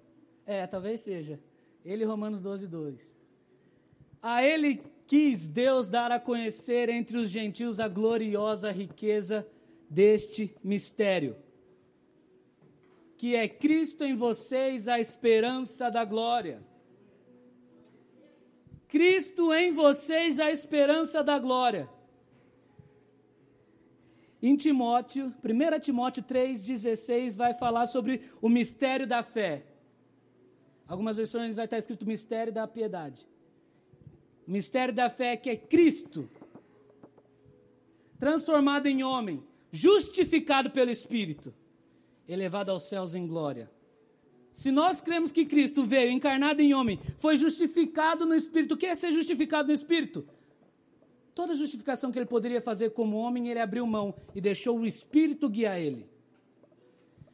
É, 0.46 0.66
talvez 0.66 1.00
seja. 1.00 1.40
Ele, 1.84 2.04
Romanos 2.04 2.40
12, 2.40 2.66
2. 2.66 3.14
A 4.22 4.44
ele 4.44 4.80
quis 5.06 5.48
Deus 5.48 5.88
dar 5.88 6.10
a 6.10 6.20
conhecer 6.20 6.88
entre 6.88 7.18
os 7.18 7.28
gentios 7.28 7.78
a 7.78 7.88
gloriosa 7.88 8.70
riqueza 8.70 9.46
deste 9.90 10.56
mistério, 10.62 11.36
que 13.16 13.34
é 13.34 13.48
Cristo 13.48 14.04
em 14.04 14.14
vocês, 14.14 14.88
a 14.88 14.98
esperança 14.98 15.90
da 15.90 16.04
glória. 16.04 16.62
Cristo 18.88 19.52
em 19.52 19.72
vocês, 19.72 20.38
a 20.38 20.50
esperança 20.50 21.22
da 21.22 21.38
glória. 21.38 21.88
Em 24.42 24.56
Timóteo, 24.56 25.34
1 25.42 25.80
Timóteo 25.80 26.22
3,16 26.22 27.36
vai 27.36 27.54
falar 27.54 27.86
sobre 27.86 28.20
o 28.42 28.48
mistério 28.48 29.06
da 29.06 29.22
fé. 29.22 29.64
Algumas 30.86 31.16
versões 31.16 31.56
vai 31.56 31.64
estar 31.64 31.78
escrito 31.78 32.06
mistério 32.06 32.52
da 32.52 32.68
piedade. 32.68 33.26
O 34.46 34.50
mistério 34.50 34.92
da 34.92 35.08
fé 35.08 35.32
é 35.32 35.36
que 35.36 35.48
é 35.48 35.56
Cristo, 35.56 36.28
transformado 38.18 38.86
em 38.86 39.02
homem, 39.02 39.42
justificado 39.72 40.70
pelo 40.70 40.90
Espírito, 40.90 41.54
elevado 42.28 42.70
aos 42.70 42.84
céus 42.84 43.14
em 43.14 43.26
glória. 43.26 43.70
Se 44.50 44.70
nós 44.70 45.00
cremos 45.00 45.32
que 45.32 45.44
Cristo 45.44 45.82
veio 45.84 46.12
encarnado 46.12 46.62
em 46.62 46.72
homem, 46.72 47.00
foi 47.18 47.36
justificado 47.36 48.24
no 48.24 48.36
Espírito, 48.36 48.74
o 48.74 48.76
que 48.76 48.86
é 48.86 48.94
ser 48.94 49.10
justificado 49.10 49.68
no 49.68 49.74
Espírito? 49.74 50.24
Toda 51.34 51.54
justificação 51.54 52.12
que 52.12 52.18
ele 52.18 52.26
poderia 52.26 52.60
fazer 52.60 52.90
como 52.90 53.16
homem, 53.16 53.48
ele 53.48 53.58
abriu 53.58 53.84
mão 53.84 54.14
e 54.32 54.40
deixou 54.40 54.78
o 54.78 54.86
Espírito 54.86 55.48
guiar 55.48 55.80
ele. 55.80 56.08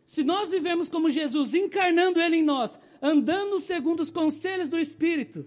Se 0.06 0.24
nós 0.24 0.50
vivemos 0.50 0.88
como 0.88 1.10
Jesus, 1.10 1.52
encarnando 1.52 2.18
ele 2.20 2.36
em 2.36 2.42
nós, 2.42 2.80
andando 3.02 3.58
segundo 3.58 4.00
os 4.00 4.10
conselhos 4.10 4.70
do 4.70 4.78
Espírito, 4.78 5.46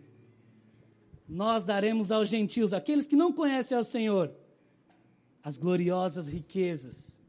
nós 1.28 1.66
daremos 1.66 2.12
aos 2.12 2.30
gentios, 2.30 2.72
aqueles 2.72 3.08
que 3.08 3.16
não 3.16 3.34
conhecem 3.34 3.76
ao 3.76 3.84
Senhor, 3.84 4.32
as 5.44 5.58
gloriosas 5.58 6.28
riquezas. 6.28 7.23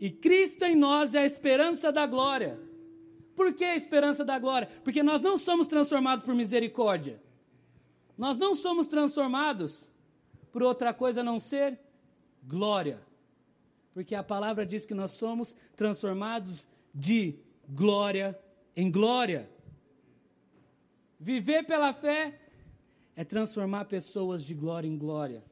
E 0.00 0.10
Cristo 0.10 0.64
em 0.64 0.74
nós 0.74 1.14
é 1.14 1.20
a 1.20 1.26
esperança 1.26 1.90
da 1.90 2.06
glória. 2.06 2.58
Por 3.34 3.52
que 3.52 3.64
a 3.64 3.76
esperança 3.76 4.24
da 4.24 4.38
glória? 4.38 4.68
Porque 4.82 5.02
nós 5.02 5.20
não 5.20 5.36
somos 5.36 5.66
transformados 5.66 6.24
por 6.24 6.34
misericórdia. 6.34 7.20
Nós 8.16 8.38
não 8.38 8.54
somos 8.54 8.86
transformados 8.86 9.90
por 10.50 10.62
outra 10.62 10.94
coisa 10.94 11.20
a 11.20 11.24
não 11.24 11.38
ser 11.38 11.78
glória. 12.42 12.98
Porque 13.92 14.14
a 14.14 14.22
palavra 14.22 14.64
diz 14.64 14.86
que 14.86 14.94
nós 14.94 15.12
somos 15.12 15.54
transformados 15.76 16.66
de 16.94 17.38
glória 17.68 18.38
em 18.74 18.90
glória. 18.90 19.50
Viver 21.18 21.64
pela 21.64 21.92
fé 21.92 22.40
é 23.14 23.24
transformar 23.24 23.86
pessoas 23.86 24.44
de 24.44 24.54
glória 24.54 24.86
em 24.86 24.96
glória. 24.96 25.42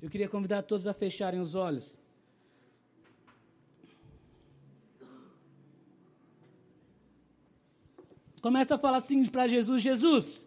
Eu 0.00 0.10
queria 0.10 0.28
convidar 0.28 0.62
todos 0.62 0.86
a 0.86 0.92
fecharem 0.92 1.40
os 1.40 1.54
olhos. 1.54 1.98
Começa 8.42 8.74
a 8.74 8.78
falar 8.78 8.98
assim 8.98 9.24
para 9.24 9.46
Jesus: 9.46 9.80
Jesus, 9.80 10.46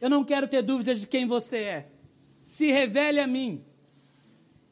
eu 0.00 0.10
não 0.10 0.24
quero 0.24 0.48
ter 0.48 0.62
dúvidas 0.62 1.00
de 1.00 1.06
quem 1.06 1.26
você 1.26 1.58
é. 1.58 1.88
Se 2.44 2.72
revele 2.72 3.20
a 3.20 3.26
mim 3.26 3.64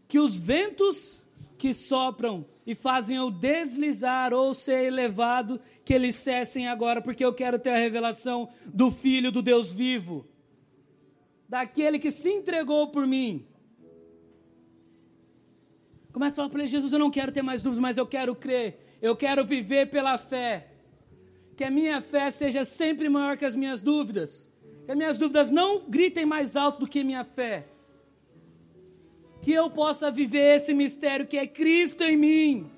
que 0.09 0.19
os 0.19 0.37
ventos 0.39 1.23
que 1.57 1.73
sopram 1.73 2.45
e 2.67 2.75
fazem 2.75 3.17
eu 3.17 3.31
deslizar 3.31 4.35
ou 4.35 4.53
ser 4.53 4.87
elevado, 4.87 5.61
que 5.85 5.95
eles 5.95 6.17
cessem 6.17 6.67
agora, 6.67 7.01
porque 7.01 7.25
eu 7.25 7.33
quero 7.33 7.59
ter 7.59 7.71
a 7.71 7.77
revelação 7.77 8.49
do 8.67 8.91
Filho 8.91 9.31
do 9.31 9.41
Deus 9.41 9.71
vivo 9.71 10.27
daquele 11.49 12.01
que 12.01 12.11
se 12.11 12.29
entregou 12.29 12.89
por 12.89 13.07
mim. 13.07 13.47
Começa 16.13 16.35
a 16.35 16.37
falar 16.37 16.49
para 16.49 16.61
ele, 16.61 16.69
Jesus, 16.69 16.93
eu 16.93 16.99
não 16.99 17.11
quero 17.11 17.31
ter 17.31 17.43
mais 17.43 17.63
dúvidas, 17.63 17.83
mas 17.83 17.97
eu 17.97 18.07
quero 18.07 18.35
crer, 18.35 18.97
eu 19.01 19.15
quero 19.15 19.45
viver 19.45 19.91
pela 19.91 20.17
fé. 20.17 20.74
Que 21.57 21.65
a 21.65 21.71
minha 21.71 22.01
fé 22.01 22.31
seja 22.31 22.65
sempre 22.65 23.09
maior 23.09 23.37
que 23.37 23.45
as 23.45 23.55
minhas 23.55 23.81
dúvidas. 23.81 24.53
Que 24.85 24.93
as 24.93 24.97
minhas 24.97 25.19
dúvidas 25.19 25.51
não 25.51 25.83
gritem 25.89 26.27
mais 26.27 26.57
alto 26.57 26.81
do 26.81 26.87
que 26.87 27.05
minha 27.05 27.25
fé. 27.25 27.67
Que 29.41 29.53
eu 29.53 29.71
possa 29.71 30.11
viver 30.11 30.57
esse 30.57 30.75
mistério 30.75 31.27
que 31.27 31.37
é 31.37 31.47
Cristo 31.47 32.03
em 32.03 32.17
mim. 32.17 32.71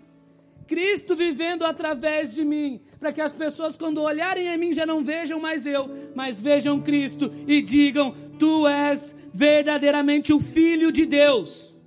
Cristo 0.67 1.15
vivendo 1.15 1.65
através 1.65 2.35
de 2.35 2.45
mim, 2.45 2.81
para 2.99 3.13
que 3.13 3.21
as 3.21 3.33
pessoas, 3.33 3.77
quando 3.77 4.03
olharem 4.03 4.49
a 4.49 4.59
mim, 4.59 4.73
já 4.73 4.85
não 4.85 5.03
vejam 5.03 5.39
mais 5.39 5.65
eu, 5.65 5.89
mas 6.15 6.41
vejam 6.41 6.81
Cristo 6.81 7.33
e 7.47 7.63
digam: 7.63 8.15
Tu 8.39 8.67
és 8.67 9.17
verdadeiramente 9.33 10.33
o 10.33 10.41
Filho 10.41 10.91
de 10.91 11.07
Deus. 11.07 11.79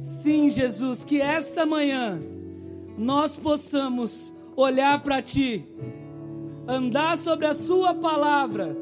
Sim, 0.00 0.48
Jesus, 0.48 1.02
que 1.02 1.20
essa 1.20 1.64
manhã 1.64 2.20
nós 2.96 3.36
possamos 3.36 4.32
olhar 4.56 5.02
para 5.02 5.20
Ti, 5.20 5.64
andar 6.66 7.18
sobre 7.18 7.46
a 7.46 7.54
Sua 7.54 7.94
palavra, 7.94 8.76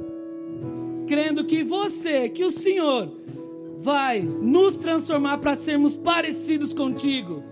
crendo 1.07 1.44
que 1.44 1.62
você, 1.62 2.29
que 2.29 2.44
o 2.44 2.50
Senhor, 2.50 3.11
vai 3.81 4.20
nos 4.22 4.79
transformar 4.79 5.38
para 5.38 5.57
sermos 5.57 5.96
parecidos 5.96 6.72
contigo. 6.72 7.42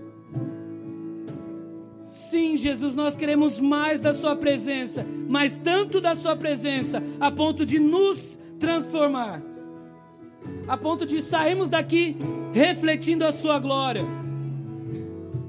Sim, 2.06 2.56
Jesus, 2.56 2.94
nós 2.94 3.16
queremos 3.16 3.60
mais 3.60 4.00
da 4.00 4.12
Sua 4.12 4.36
presença, 4.36 5.06
mas 5.28 5.58
tanto 5.58 6.00
da 6.00 6.14
Sua 6.14 6.36
presença, 6.36 7.02
a 7.20 7.30
ponto 7.30 7.66
de 7.66 7.78
nos 7.78 8.38
transformar, 8.58 9.42
a 10.68 10.76
ponto 10.76 11.04
de 11.04 11.22
sairmos 11.22 11.68
daqui 11.68 12.16
refletindo 12.52 13.24
a 13.24 13.32
Sua 13.32 13.58
glória. 13.58 14.21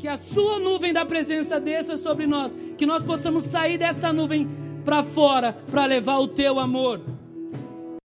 Que 0.03 0.07
a 0.09 0.17
sua 0.17 0.59
nuvem 0.59 0.91
da 0.91 1.05
presença 1.05 1.61
desça 1.61 1.95
sobre 1.95 2.27
nós, 2.27 2.57
que 2.77 2.85
nós 2.85 3.01
possamos 3.01 3.45
sair 3.45 3.77
dessa 3.77 4.11
nuvem 4.11 4.49
para 4.83 5.01
fora 5.01 5.53
para 5.71 5.85
levar 5.85 6.17
o 6.17 6.27
teu 6.27 6.59
amor. 6.59 6.99